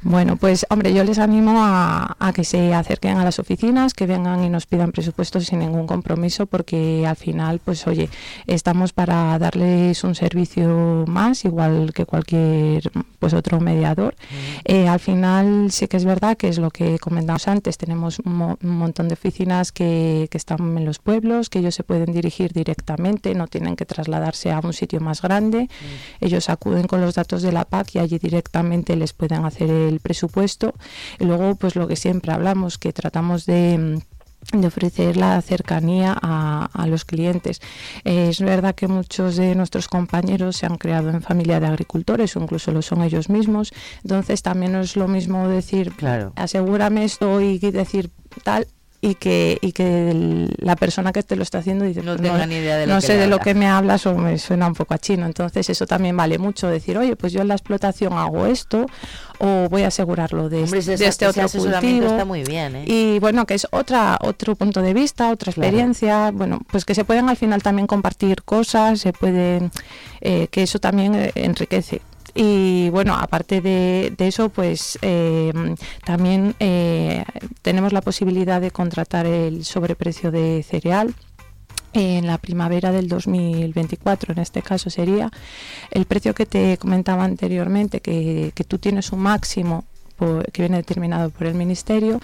Bueno, 0.00 0.36
pues 0.36 0.64
hombre, 0.70 0.94
yo 0.94 1.04
les 1.04 1.18
animo 1.18 1.62
a, 1.62 2.16
a 2.18 2.32
que 2.32 2.44
se 2.44 2.72
acerquen 2.72 3.18
a 3.18 3.24
las 3.24 3.38
oficinas, 3.38 3.92
que 3.92 4.06
vengan 4.06 4.42
y 4.42 4.48
nos 4.48 4.64
pidan 4.64 4.90
presupuestos 4.90 5.44
sin 5.44 5.58
ningún 5.58 5.86
compromiso, 5.86 6.46
porque 6.46 7.06
al 7.06 7.16
final, 7.16 7.60
pues 7.62 7.86
oye, 7.86 8.08
estamos 8.46 8.94
para 8.94 9.38
darles 9.38 10.02
un 10.02 10.14
servicio 10.14 11.04
más, 11.06 11.44
igual 11.44 11.92
que 11.92 12.06
cualquier 12.06 12.90
pues 13.18 13.34
otro 13.34 13.60
mediador. 13.60 14.14
Eh, 14.64 14.88
al 14.88 15.00
final 15.00 15.70
sí 15.72 15.88
que 15.88 15.98
es 15.98 16.06
verdad 16.06 16.38
que 16.38 16.48
es 16.48 16.56
lo 16.56 16.70
que 16.70 16.98
comentamos 16.98 17.48
antes, 17.48 17.76
tenemos 17.76 18.18
un, 18.20 18.34
mo- 18.34 18.58
un 18.62 18.78
montón 18.78 19.08
de 19.08 19.12
oficinas 19.14 19.70
que, 19.70 20.26
que 20.30 20.38
están 20.38 20.53
en 20.58 20.84
los 20.84 20.98
pueblos, 20.98 21.50
que 21.50 21.58
ellos 21.60 21.74
se 21.74 21.84
pueden 21.84 22.12
dirigir 22.12 22.52
directamente, 22.52 23.34
no 23.34 23.46
tienen 23.46 23.76
que 23.76 23.86
trasladarse 23.86 24.50
a 24.52 24.60
un 24.60 24.72
sitio 24.72 25.00
más 25.00 25.22
grande. 25.22 25.68
Ellos 26.20 26.48
acuden 26.48 26.86
con 26.86 27.00
los 27.00 27.14
datos 27.14 27.42
de 27.42 27.52
la 27.52 27.64
PAC 27.64 27.96
y 27.96 27.98
allí 27.98 28.18
directamente 28.18 28.96
les 28.96 29.12
pueden 29.12 29.44
hacer 29.44 29.70
el 29.70 30.00
presupuesto. 30.00 30.74
Y 31.18 31.24
luego, 31.24 31.54
pues 31.56 31.76
lo 31.76 31.88
que 31.88 31.96
siempre 31.96 32.32
hablamos, 32.32 32.78
que 32.78 32.92
tratamos 32.92 33.46
de 33.46 33.78
mm, 33.78 34.14
de 34.52 34.66
ofrecer 34.66 35.16
la 35.16 35.40
cercanía 35.42 36.16
a, 36.20 36.68
a 36.72 36.86
los 36.86 37.04
clientes. 37.04 37.60
Eh, 38.04 38.28
es 38.30 38.40
verdad 38.40 38.74
que 38.74 38.88
muchos 38.88 39.36
de 39.36 39.54
nuestros 39.54 39.88
compañeros 39.88 40.56
se 40.56 40.66
han 40.66 40.76
creado 40.76 41.10
en 41.10 41.22
familia 41.22 41.60
de 41.60 41.66
agricultores 41.66 42.36
o 42.36 42.40
incluso 42.40 42.72
lo 42.72 42.82
son 42.82 43.02
ellos 43.02 43.28
mismos, 43.28 43.72
entonces 44.02 44.42
también 44.42 44.72
no 44.72 44.80
es 44.80 44.96
lo 44.96 45.08
mismo 45.08 45.48
decir, 45.48 45.92
asegúrame 46.36 47.04
esto 47.04 47.40
y 47.40 47.58
decir 47.58 48.10
tal 48.42 48.66
y 49.06 49.16
que, 49.16 49.58
y 49.60 49.72
que 49.72 50.10
el- 50.10 50.54
la 50.58 50.76
persona 50.76 51.12
que 51.12 51.22
te 51.22 51.36
lo 51.36 51.42
está 51.42 51.58
haciendo 51.58 51.84
dice, 51.84 52.00
No 52.02 52.16
"Pues 52.16 52.22
tenga 52.30 52.46
ni 52.46 52.54
idea 52.56 52.76
de 52.78 52.86
lo 52.86 52.94
no 52.94 53.00
que 53.00 53.06
sé 53.06 53.12
de 53.18 53.26
lo 53.26 53.34
habla". 53.34 53.44
que 53.44 53.54
me 53.54 53.66
hablas 53.66 54.06
o 54.06 54.14
me 54.16 54.38
suena 54.38 54.66
un 54.66 54.72
poco 54.74 54.94
a 54.94 54.98
chino. 54.98 55.26
Entonces 55.26 55.68
eso 55.68 55.86
también 55.86 56.16
vale 56.16 56.38
mucho, 56.38 56.68
decir, 56.68 56.96
oye, 56.96 57.14
pues 57.14 57.32
yo 57.34 57.42
en 57.42 57.48
la 57.48 57.54
explotación 57.54 58.14
hago 58.14 58.46
esto 58.46 58.86
o 59.40 59.68
voy 59.68 59.82
a 59.82 59.88
asegurarlo 59.88 60.48
de, 60.48 60.62
Hombre, 60.62 60.78
este- 60.78 60.94
ese- 60.94 61.04
de 61.04 61.10
este 61.10 61.26
otro 61.26 61.44
asesoramiento 61.44 61.80
cultivo. 61.98 62.12
está 62.12 62.24
muy 62.24 62.44
bien, 62.44 62.76
¿eh? 62.76 62.84
Y 62.86 63.18
bueno, 63.18 63.44
que 63.44 63.54
es 63.54 63.66
otra 63.72 64.16
otro 64.22 64.54
punto 64.54 64.80
de 64.80 64.94
vista, 64.94 65.30
otra 65.30 65.52
Claro. 65.52 65.66
experiencia, 65.68 66.30
bueno, 66.32 66.60
pues 66.70 66.86
que 66.86 66.94
se 66.94 67.04
pueden 67.04 67.28
al 67.28 67.36
final 67.36 67.62
también 67.62 67.86
compartir 67.86 68.42
cosas, 68.42 69.00
se 69.00 69.12
pueden, 69.12 69.70
eh, 70.22 70.48
que 70.50 70.62
eso 70.62 70.78
también 70.78 71.14
eh, 71.14 71.30
enriquece. 71.34 72.00
Y 72.34 72.90
bueno, 72.90 73.14
aparte 73.14 73.60
de, 73.60 74.12
eso, 74.18 74.48
pues 74.48 74.98
eh, 75.02 75.52
también 76.04 76.54
eh, 76.58 77.24
tenemos 77.62 77.92
la 77.92 78.00
posibilidad 78.00 78.60
de 78.60 78.72
contratar 78.72 79.26
el 79.26 79.64
sobreprecio 79.64 80.32
de 80.32 80.64
cereal 80.64 81.14
en 81.92 82.26
la 82.26 82.38
primavera 82.38 82.90
del 82.90 83.08
2024, 83.08 84.32
en 84.32 84.40
este 84.40 84.62
caso 84.62 84.90
sería. 84.90 85.30
El 85.92 86.06
precio 86.06 86.34
que 86.34 86.44
te 86.44 86.76
comentaba 86.76 87.24
anteriormente, 87.24 88.00
que, 88.00 88.50
que 88.54 88.64
tú 88.64 88.78
tienes 88.78 89.12
un 89.12 89.20
máximo 89.20 89.84
por- 90.16 90.50
que 90.52 90.62
viene 90.62 90.76
determinado 90.76 91.30
por 91.30 91.46
el 91.46 91.54
Ministerio. 91.54 92.20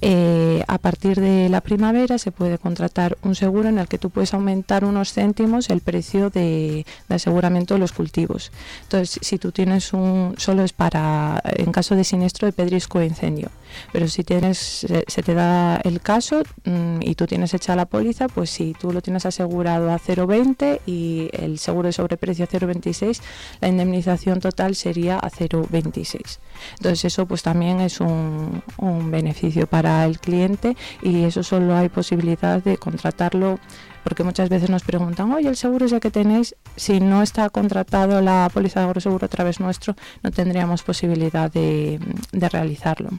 Eh, 0.00 0.62
a 0.66 0.78
partir 0.78 1.20
de 1.20 1.48
la 1.48 1.60
primavera 1.60 2.18
se 2.18 2.30
puede 2.32 2.58
contratar 2.58 3.16
un 3.22 3.34
seguro 3.34 3.68
en 3.68 3.78
el 3.78 3.88
que 3.88 3.98
tú 3.98 4.10
puedes 4.10 4.34
aumentar 4.34 4.84
unos 4.84 5.12
céntimos 5.12 5.70
el 5.70 5.80
precio 5.80 6.30
de, 6.30 6.84
de 7.08 7.14
aseguramiento 7.14 7.74
de 7.74 7.80
los 7.80 7.92
cultivos. 7.92 8.50
Entonces, 8.82 9.18
si 9.22 9.38
tú 9.38 9.52
tienes 9.52 9.92
un, 9.92 10.34
solo 10.38 10.62
es 10.64 10.72
para, 10.72 11.40
en 11.44 11.72
caso 11.72 11.94
de 11.96 12.04
siniestro 12.04 12.46
de 12.46 12.52
pedrisco 12.52 12.98
o 12.98 13.02
incendio, 13.02 13.50
pero 13.92 14.08
si 14.08 14.24
tienes, 14.24 14.58
se, 14.58 15.22
te 15.22 15.34
da 15.34 15.76
el 15.84 16.00
caso 16.00 16.42
mm, 16.64 17.00
y 17.02 17.14
tú 17.14 17.26
tienes 17.26 17.54
hecha 17.54 17.76
la 17.76 17.86
póliza, 17.86 18.28
pues 18.28 18.50
si 18.50 18.74
tú 18.74 18.92
lo 18.92 19.00
tienes 19.00 19.26
asegurado 19.26 19.90
a 19.90 19.98
0,20 19.98 20.80
y 20.86 21.28
el 21.32 21.58
seguro 21.58 21.86
de 21.86 21.92
sobreprecio 21.92 22.44
a 22.44 22.48
0,26, 22.48 23.20
la 23.60 23.68
indemnización 23.68 24.40
total 24.40 24.74
sería 24.74 25.18
a 25.18 25.30
0,26. 25.30 26.38
Entonces 26.76 27.04
eso 27.04 27.26
pues 27.26 27.42
también 27.42 27.80
es 27.80 28.00
un, 28.00 28.62
beneficio 29.10 29.66
para 29.66 30.04
el 30.06 30.18
cliente 30.18 30.76
y 31.02 31.24
eso 31.24 31.42
solo 31.42 31.76
hay 31.76 31.88
posibilidad 31.88 32.62
de 32.62 32.76
contratarlo 32.76 33.58
porque 34.02 34.22
muchas 34.22 34.48
veces 34.50 34.68
nos 34.68 34.82
preguntan, 34.82 35.32
oye, 35.32 35.48
el 35.48 35.56
seguro 35.56 35.86
ese 35.86 35.98
que 35.98 36.10
tenéis, 36.10 36.54
si 36.76 37.00
no 37.00 37.22
está 37.22 37.48
contratado 37.48 38.20
la 38.20 38.50
póliza 38.52 38.80
de 38.80 38.86
agroseguro 38.86 39.24
a 39.24 39.28
través 39.28 39.60
nuestro, 39.60 39.96
no 40.22 40.30
tendríamos 40.30 40.82
posibilidad 40.82 41.50
de 41.50 41.98
realizarlo. 42.32 43.10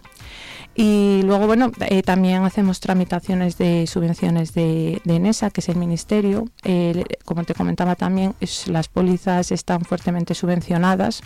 Y 0.78 1.22
luego, 1.24 1.48
bueno, 1.48 1.72
eh, 1.90 2.02
también 2.04 2.44
hacemos 2.44 2.82
tramitaciones 2.82 3.58
de 3.58 3.88
subvenciones 3.88 4.54
de, 4.54 5.02
de 5.06 5.16
ENESA, 5.16 5.50
que 5.50 5.62
es 5.62 5.70
el 5.70 5.78
ministerio. 5.78 6.50
Eh, 6.64 7.06
como 7.24 7.46
te 7.46 7.54
comentaba 7.54 7.96
también, 7.96 8.34
es- 8.42 8.68
las 8.68 8.90
pólizas 8.90 9.52
están 9.54 9.82
fuertemente 9.86 10.36
subvencionadas. 10.36 11.22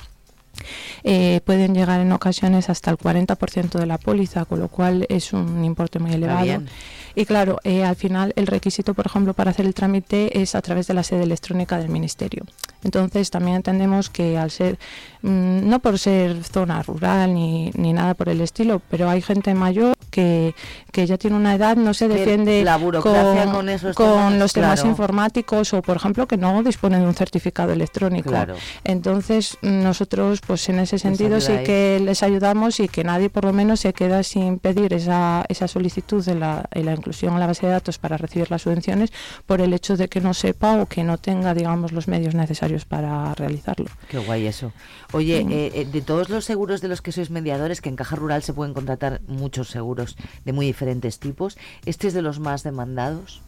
Eh, 1.04 1.42
pueden 1.46 1.74
llegar 1.74 2.00
en 2.02 2.12
ocasiones 2.12 2.70
hasta 2.70 2.92
el 2.92 2.98
40% 2.98 3.80
de 3.80 3.86
la 3.86 3.98
póliza, 3.98 4.46
con 4.46 4.60
lo 4.60 4.68
cual 4.68 5.06
es 5.10 5.34
un 5.34 5.64
importe 5.66 6.00
muy 6.00 6.12
elevado. 6.14 6.44
bien. 6.44 6.68
Y 7.16 7.26
claro, 7.26 7.58
eh, 7.64 7.84
al 7.84 7.96
final 7.96 8.34
el 8.36 8.46
requisito, 8.46 8.94
por 8.94 9.06
ejemplo, 9.08 9.34
para 9.34 9.52
hacer 9.52 9.66
el 9.66 9.74
trámite 9.74 10.42
es 10.42 10.56
a 10.56 10.62
través 10.62 10.88
de 10.88 10.94
la 10.94 11.04
sede 11.04 11.24
electrónica 11.24 11.78
del 11.78 11.90
Ministerio. 11.90 12.44
Entonces 12.84 13.30
también 13.30 13.58
entendemos 13.58 14.10
que 14.10 14.38
al 14.38 14.52
ser, 14.52 14.80
mm, 15.22 15.68
no 15.68 15.80
por 15.80 16.00
ser 16.00 16.44
zona 16.44 16.82
rural 16.82 17.34
ni, 17.34 17.72
ni 17.76 17.94
nada 17.94 18.14
por 18.14 18.30
el 18.30 18.42
estilo, 18.42 18.82
pero 18.90 19.10
hay 19.10 19.22
gente 19.22 19.54
mayor 19.54 19.96
que, 20.10 20.56
que 20.92 21.06
ya 21.06 21.18
tiene 21.18 21.36
una 21.36 21.56
edad, 21.56 21.76
no 21.76 21.94
se 21.94 22.08
defiende 22.08 22.64
la 22.64 22.78
burocracia 22.78 23.52
con 23.52 23.70
esos 23.70 23.96
temas, 23.96 24.34
los 24.34 24.54
temas 24.54 24.80
claro. 24.80 24.90
informáticos 24.90 25.74
o, 25.74 25.82
por 25.82 25.98
ejemplo, 25.98 26.28
que 26.28 26.38
no 26.38 26.64
disponen 26.64 27.02
de 27.02 27.08
un 27.08 27.16
certificado 27.16 27.74
electrónico. 27.74 28.30
Claro. 28.30 28.56
Entonces, 28.84 29.58
nosotros, 29.62 30.42
pues 30.46 30.68
en 30.70 30.80
ese 30.80 31.00
sentido, 31.00 31.42
sí 31.42 31.54
que 31.66 32.02
les 32.04 32.24
ayudamos 32.24 32.80
y 32.80 32.88
que 32.88 33.04
nadie, 33.04 33.30
por 33.30 33.46
lo 33.46 33.54
menos, 33.54 33.82
se 33.82 33.94
queda 33.94 34.24
sin 34.24 34.60
pedir 34.60 34.94
esa, 34.94 35.46
esa 35.50 35.68
solicitud 35.68 36.24
de 36.26 36.36
la, 36.36 36.66
de 36.74 36.84
la 36.84 36.94
inclusión 36.94 37.34
en 37.34 37.40
la 37.40 37.48
base 37.48 37.66
de 37.66 37.74
datos 37.74 37.98
para 37.98 38.18
recibir 38.18 38.50
las 38.50 38.64
subvenciones 38.64 39.12
por 39.46 39.62
el 39.62 39.74
hecho 39.74 39.98
de 39.98 40.08
que 40.08 40.22
no 40.22 40.34
sepa 40.34 40.82
o 40.82 40.86
que 40.86 41.04
no 41.04 41.18
tenga, 41.18 41.54
digamos, 41.54 41.92
los 41.92 42.08
medios 42.08 42.36
necesarios 42.36 42.69
para 42.86 43.34
realizarlo. 43.36 43.86
Qué 44.10 44.18
guay 44.20 44.48
eso. 44.48 44.72
Oye, 45.14 45.44
Mm. 45.44 45.52
eh, 45.52 45.72
eh, 45.76 45.86
de 45.86 46.02
todos 46.02 46.30
los 46.30 46.46
seguros 46.46 46.82
de 46.82 46.88
los 46.88 47.02
que 47.02 47.12
sois 47.12 47.30
mediadores, 47.30 47.82
que 47.82 47.90
en 47.90 47.96
Caja 47.96 48.16
Rural 48.16 48.44
se 48.44 48.54
pueden 48.54 48.74
contratar 48.74 49.22
muchos 49.28 49.70
seguros 49.70 50.16
de 50.46 50.54
muy 50.54 50.66
diferentes 50.66 51.20
tipos, 51.20 51.58
¿este 51.86 52.08
es 52.08 52.14
de 52.14 52.22
los 52.22 52.40
más 52.40 52.64
demandados? 52.64 53.42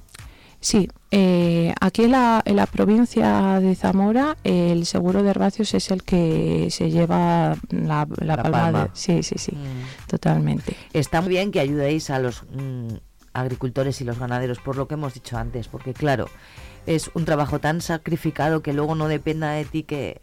Sí, 0.63 0.88
eh, 1.09 1.74
aquí 1.82 2.03
en 2.03 2.11
la, 2.11 2.43
en 2.45 2.55
la 2.55 2.67
provincia 2.67 3.59
de 3.59 3.74
Zamora 3.74 4.38
el 4.43 4.86
seguro 4.86 5.24
de 5.24 5.32
herbacios 5.32 5.74
es 5.74 5.89
el 5.89 6.03
que 6.03 6.67
se 6.69 6.91
lleva 6.91 7.55
la, 7.72 8.07
la 8.19 8.38
palma, 8.38 8.51
palma. 8.51 8.84
de... 8.84 8.89
Sí, 8.93 9.24
sí, 9.24 9.36
sí, 9.39 9.53
totalmente. 10.05 10.76
Está 10.93 11.22
muy 11.22 11.32
bien 11.32 11.51
que 11.51 11.59
ayudéis 11.61 12.11
a 12.11 12.19
los 12.19 12.43
mm, 12.43 12.93
agricultores 13.34 14.01
y 14.01 14.03
los 14.03 14.19
ganaderos, 14.19 14.59
por 14.59 14.76
lo 14.78 14.88
que 14.88 14.93
hemos 14.93 15.15
dicho 15.15 15.36
antes, 15.36 15.67
porque 15.67 15.93
claro, 15.95 16.28
es 16.86 17.11
un 17.13 17.25
trabajo 17.25 17.59
tan 17.59 17.82
sacrificado 17.82 18.61
que 18.61 18.73
luego 18.73 18.95
no 18.95 19.07
dependa 19.07 19.51
de 19.51 19.65
ti 19.65 19.84
que, 19.84 20.19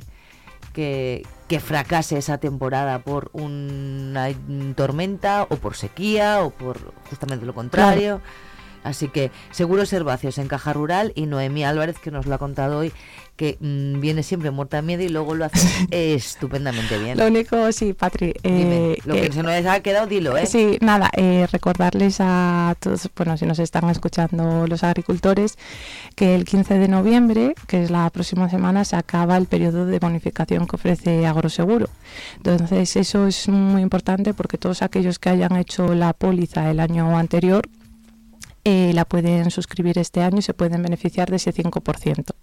que, 0.73 1.27
que 1.49 1.61
fracase 1.61 2.19
esa 2.19 2.39
temporada 2.39 3.01
por 3.01 3.31
una 3.33 4.29
tormenta 4.75 5.47
o 5.49 5.57
por 5.57 5.77
sequía 5.77 6.43
o 6.43 6.51
por 6.51 6.93
justamente 7.11 7.47
lo 7.47 7.55
contrario. 7.55 8.21
Así 8.85 9.09
que 9.09 9.31
seguros 9.51 9.93
herbáceos 9.93 10.39
en 10.39 10.49
Caja 10.49 10.73
Rural 10.73 11.13
y 11.15 11.27
Noemí 11.27 11.65
Álvarez, 11.65 11.99
que 11.99 12.11
nos 12.11 12.27
lo 12.27 12.35
ha 12.35 12.39
contado 12.39 12.79
hoy, 12.79 12.93
que 13.39 13.57
mm, 13.61 14.01
viene 14.01 14.25
siempre 14.25 14.51
muerta 14.51 14.79
de 14.79 14.83
miedo 14.83 15.03
y 15.05 15.09
luego 15.09 15.37
lo 15.37 15.45
hace 15.45 15.87
estupendamente 16.15 16.99
bien. 16.99 17.17
Lo 17.17 17.29
único, 17.29 17.71
sí, 17.71 17.95
Patri. 17.95 18.35
Dime, 18.43 18.93
eh, 18.93 18.99
lo 19.05 19.15
que 19.15 19.27
eh, 19.27 19.33
se 19.33 19.43
nos 19.45 19.65
ha 19.65 19.81
quedado, 19.81 20.09
dilo, 20.09 20.37
¿eh? 20.37 20.45
Sí, 20.45 20.77
nada, 20.81 21.09
eh, 21.17 21.47
recordarles 21.51 22.17
a 22.19 22.75
todos, 22.81 23.09
bueno, 23.17 23.37
si 23.37 23.47
nos 23.47 23.61
están 23.61 23.89
escuchando 23.91 24.67
los 24.67 24.83
agricultores, 24.83 25.57
que 26.17 26.35
el 26.35 26.45
15 26.45 26.79
de 26.79 26.89
noviembre, 26.89 27.55
que 27.69 27.85
es 27.85 27.91
la 27.93 28.11
próxima 28.11 28.51
semana, 28.51 28.85
se 28.85 28.97
acaba 28.97 29.37
el 29.37 29.47
periodo 29.47 29.87
de 29.87 30.01
bonificación 30.01 30.67
que 30.67 30.75
ofrece 30.75 31.25
Agroseguro. 31.25 31.89
Entonces, 32.39 32.97
eso 32.97 33.29
es 33.29 33.49
muy 33.49 33.83
importante 33.83 34.35
porque 34.35 34.59
todos 34.59 34.83
aquellos 34.83 35.21
que 35.21 35.29
hayan 35.29 35.55
hecho 35.55 35.95
la 35.95 36.13
póliza 36.13 36.69
el 36.73 36.81
año 36.81 37.17
anterior, 37.17 37.69
eh, 38.71 38.93
la 38.93 39.07
pueden 39.07 39.51
suscribir 39.51 39.99
este 39.99 40.21
año 40.21 40.41
y 40.41 40.43
se 40.43 40.53
pueden 40.53 40.83
beneficiar 40.83 41.31
de 41.31 41.37
ese 41.37 41.55
5%. 41.55 42.35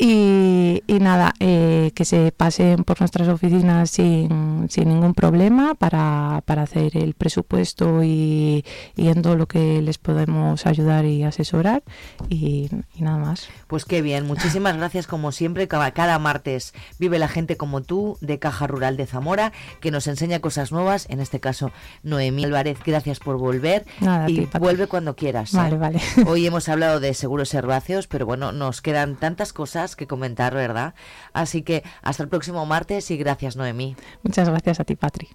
Y, 0.00 0.84
y 0.86 1.00
nada, 1.00 1.34
eh, 1.40 1.90
que 1.92 2.04
se 2.04 2.30
pasen 2.30 2.84
por 2.84 3.00
nuestras 3.00 3.26
oficinas 3.26 3.90
sin, 3.90 4.68
sin 4.70 4.88
ningún 4.88 5.12
problema 5.12 5.74
para, 5.74 6.40
para 6.46 6.62
hacer 6.62 6.96
el 6.96 7.14
presupuesto 7.14 8.04
y, 8.04 8.64
y 8.94 9.08
en 9.08 9.22
todo 9.22 9.34
lo 9.34 9.48
que 9.48 9.82
les 9.82 9.98
podemos 9.98 10.66
ayudar 10.66 11.04
y 11.04 11.24
asesorar 11.24 11.82
y, 12.28 12.70
y 12.94 13.02
nada 13.02 13.18
más. 13.18 13.48
Pues 13.66 13.84
qué 13.84 14.00
bien, 14.00 14.24
muchísimas 14.24 14.76
gracias 14.76 15.08
como 15.08 15.32
siempre. 15.32 15.66
Cada, 15.66 15.90
cada 15.90 16.20
martes 16.20 16.74
vive 17.00 17.18
la 17.18 17.26
gente 17.26 17.56
como 17.56 17.80
tú 17.82 18.18
de 18.20 18.38
Caja 18.38 18.68
Rural 18.68 18.96
de 18.96 19.06
Zamora, 19.06 19.52
que 19.80 19.90
nos 19.90 20.06
enseña 20.06 20.38
cosas 20.38 20.70
nuevas. 20.70 21.06
En 21.10 21.18
este 21.18 21.40
caso, 21.40 21.72
Noemí 22.04 22.44
Álvarez, 22.44 22.78
gracias 22.86 23.18
por 23.18 23.36
volver. 23.36 23.84
Nada, 24.00 24.30
y 24.30 24.48
vuelve 24.60 24.86
cuando 24.86 25.16
quieras. 25.16 25.52
¿eh? 25.54 25.76
Vale. 25.76 26.00
Hoy 26.24 26.46
hemos 26.46 26.68
hablado 26.68 27.00
de 27.00 27.14
seguros 27.14 27.52
herbáceos, 27.52 28.06
pero 28.06 28.26
bueno, 28.26 28.52
nos 28.52 28.80
quedan 28.80 29.16
tantas 29.16 29.52
cosas 29.52 29.87
que 29.96 30.06
comentar, 30.06 30.54
¿verdad? 30.54 30.94
Así 31.32 31.62
que 31.62 31.82
hasta 32.02 32.22
el 32.22 32.28
próximo 32.28 32.64
martes 32.66 33.10
y 33.10 33.16
gracias, 33.16 33.56
Noemí. 33.56 33.96
Muchas 34.22 34.48
gracias 34.48 34.80
a 34.80 34.84
ti, 34.84 34.96
Patri. 34.96 35.28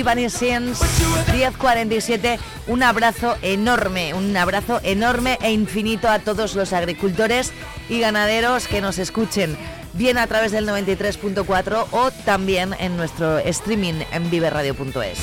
Evanescence, 0.00 0.84
1047. 1.32 2.38
Un 2.66 2.82
abrazo 2.82 3.36
enorme, 3.42 4.14
un 4.14 4.36
abrazo 4.36 4.80
enorme 4.82 5.38
e 5.42 5.52
infinito 5.52 6.08
a 6.08 6.18
todos 6.18 6.54
los 6.54 6.72
agricultores 6.72 7.52
y 7.88 8.00
ganaderos 8.00 8.68
que 8.68 8.80
nos 8.80 8.98
escuchen 8.98 9.56
bien 9.94 10.18
a 10.18 10.26
través 10.26 10.52
del 10.52 10.68
93.4 10.68 11.86
o 11.90 12.10
también 12.24 12.74
en 12.78 12.96
nuestro 12.96 13.38
streaming 13.38 14.02
en 14.12 14.30
viverradio.es. 14.30 15.18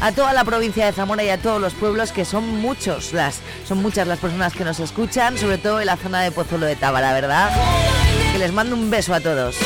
A 0.00 0.12
toda 0.12 0.32
la 0.32 0.44
provincia 0.44 0.86
de 0.86 0.92
Zamora 0.92 1.24
y 1.24 1.30
a 1.30 1.38
todos 1.38 1.60
los 1.60 1.74
pueblos 1.74 2.12
que 2.12 2.24
son 2.24 2.60
muchos 2.60 3.12
las 3.12 3.40
son 3.66 3.82
muchas 3.82 4.06
las 4.06 4.20
personas 4.20 4.52
que 4.52 4.64
nos 4.64 4.78
escuchan, 4.78 5.36
sobre 5.36 5.58
todo 5.58 5.80
en 5.80 5.86
la 5.86 5.96
zona 5.96 6.20
de 6.22 6.30
Pozuelo 6.30 6.66
de 6.66 6.76
Tábara, 6.76 7.12
¿verdad? 7.12 7.50
Que 8.32 8.38
les 8.38 8.52
mando 8.52 8.76
un 8.76 8.90
beso 8.90 9.12
a 9.12 9.20
todos. 9.20 9.56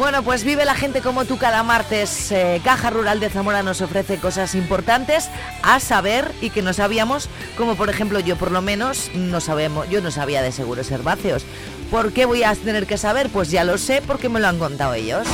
Bueno, 0.00 0.22
pues 0.22 0.44
vive 0.44 0.64
la 0.64 0.74
gente 0.74 1.02
como 1.02 1.26
tú 1.26 1.36
cada 1.36 1.62
martes. 1.62 2.32
Eh, 2.32 2.62
Caja 2.64 2.88
Rural 2.88 3.20
de 3.20 3.28
Zamora 3.28 3.62
nos 3.62 3.82
ofrece 3.82 4.16
cosas 4.16 4.54
importantes 4.54 5.28
a 5.62 5.78
saber 5.78 6.32
y 6.40 6.48
que 6.48 6.62
no 6.62 6.72
sabíamos, 6.72 7.28
como 7.54 7.74
por 7.74 7.90
ejemplo 7.90 8.18
yo 8.18 8.36
por 8.36 8.50
lo 8.50 8.62
menos 8.62 9.10
no 9.14 9.42
sabemos, 9.42 9.90
yo 9.90 10.00
no 10.00 10.10
sabía 10.10 10.40
de 10.40 10.52
seguros 10.52 10.90
herbáceos. 10.90 11.44
¿Por 11.90 12.14
qué 12.14 12.24
voy 12.24 12.44
a 12.44 12.54
tener 12.54 12.86
que 12.86 12.96
saber? 12.96 13.28
Pues 13.28 13.50
ya 13.50 13.62
lo 13.62 13.76
sé 13.76 14.00
porque 14.00 14.30
me 14.30 14.40
lo 14.40 14.48
han 14.48 14.58
contado 14.58 14.94
ellos. 14.94 15.26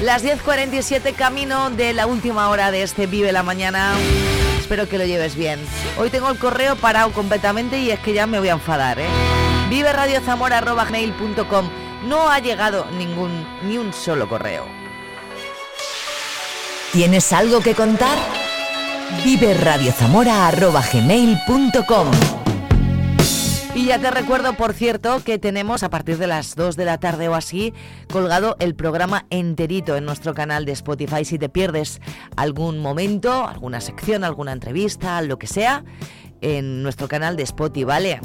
Las 0.00 0.24
10.47 0.24 1.14
camino 1.14 1.68
de 1.68 1.92
la 1.92 2.06
última 2.06 2.48
hora 2.48 2.70
de 2.70 2.82
este 2.82 3.06
Vive 3.06 3.30
la 3.32 3.42
Mañana. 3.42 3.92
Espero 4.58 4.88
que 4.88 4.96
lo 4.96 5.04
lleves 5.04 5.36
bien. 5.36 5.60
Hoy 5.98 6.08
tengo 6.08 6.30
el 6.30 6.38
correo 6.38 6.76
parado 6.76 7.12
completamente 7.12 7.78
y 7.78 7.90
es 7.90 8.00
que 8.00 8.14
ya 8.14 8.26
me 8.26 8.38
voy 8.38 8.48
a 8.48 8.52
enfadar, 8.52 8.98
¿eh? 9.00 9.08
Vive 9.68 9.92
radiozamora.com. 9.92 11.83
No 12.06 12.28
ha 12.28 12.38
llegado 12.38 12.86
ningún, 12.98 13.46
ni 13.62 13.78
un 13.78 13.92
solo 13.92 14.28
correo. 14.28 14.66
¿Tienes 16.92 17.32
algo 17.32 17.60
que 17.60 17.74
contar? 17.74 18.18
Vive 19.24 19.54
Y 23.74 23.86
ya 23.86 23.98
te 23.98 24.10
recuerdo, 24.10 24.52
por 24.52 24.72
cierto, 24.72 25.22
que 25.24 25.38
tenemos 25.38 25.82
a 25.82 25.90
partir 25.90 26.18
de 26.18 26.28
las 26.28 26.54
2 26.54 26.76
de 26.76 26.84
la 26.84 26.98
tarde 26.98 27.28
o 27.28 27.34
así 27.34 27.74
colgado 28.12 28.56
el 28.60 28.76
programa 28.76 29.26
enterito 29.30 29.96
en 29.96 30.04
nuestro 30.04 30.34
canal 30.34 30.64
de 30.64 30.72
Spotify. 30.72 31.24
Si 31.24 31.38
te 31.38 31.48
pierdes 31.48 32.00
algún 32.36 32.78
momento, 32.78 33.48
alguna 33.48 33.80
sección, 33.80 34.22
alguna 34.22 34.52
entrevista, 34.52 35.20
lo 35.22 35.38
que 35.38 35.48
sea, 35.48 35.84
en 36.40 36.84
nuestro 36.84 37.08
canal 37.08 37.36
de 37.36 37.42
Spotify, 37.42 37.84
¿vale? 37.84 38.20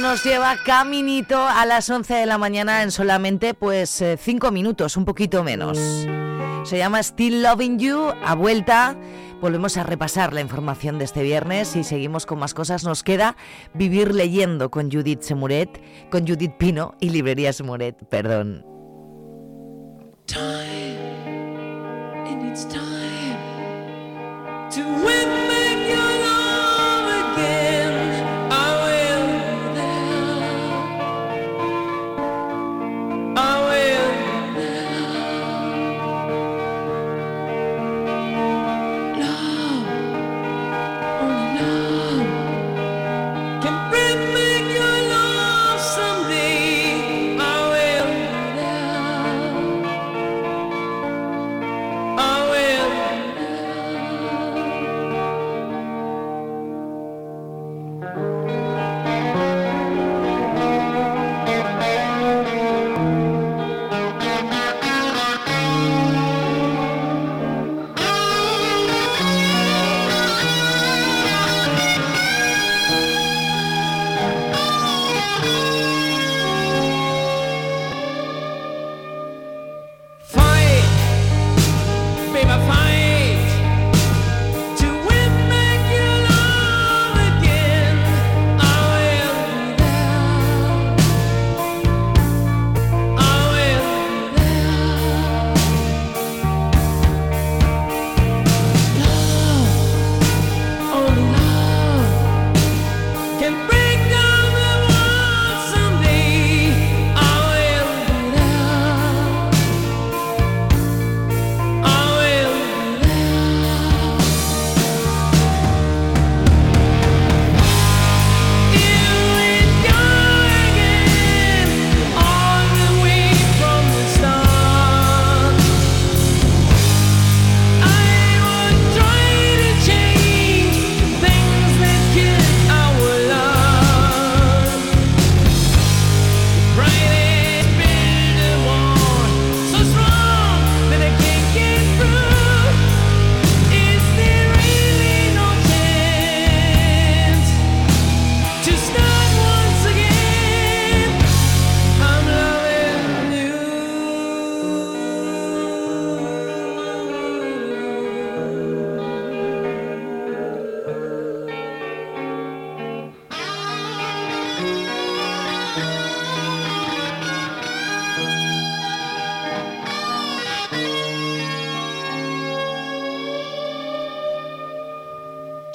Nos 0.00 0.22
lleva 0.22 0.54
caminito 0.64 1.40
a 1.40 1.64
las 1.64 1.88
11 1.88 2.12
de 2.12 2.26
la 2.26 2.36
mañana 2.36 2.82
en 2.82 2.90
solamente 2.90 3.54
pues 3.54 4.04
5 4.18 4.50
minutos, 4.50 4.98
un 4.98 5.06
poquito 5.06 5.42
menos. 5.42 5.78
Se 6.64 6.76
llama 6.76 7.02
Still 7.02 7.42
Loving 7.42 7.78
You, 7.78 8.12
a 8.22 8.34
vuelta. 8.34 8.98
Volvemos 9.40 9.78
a 9.78 9.82
repasar 9.82 10.34
la 10.34 10.42
información 10.42 10.98
de 10.98 11.06
este 11.06 11.22
viernes 11.22 11.74
y 11.74 11.84
seguimos 11.84 12.26
con 12.26 12.38
más 12.38 12.52
cosas. 12.52 12.84
Nos 12.84 13.02
queda 13.02 13.36
vivir 13.72 14.14
leyendo 14.14 14.70
con 14.70 14.90
Judith 14.90 15.22
Semuret, 15.22 15.80
con 16.10 16.26
Judith 16.26 16.52
Pino 16.58 16.94
y 17.00 17.08
Librerías 17.08 17.56
Semuret, 17.56 17.96
perdón. 18.10 18.62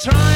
trying. 0.03 0.30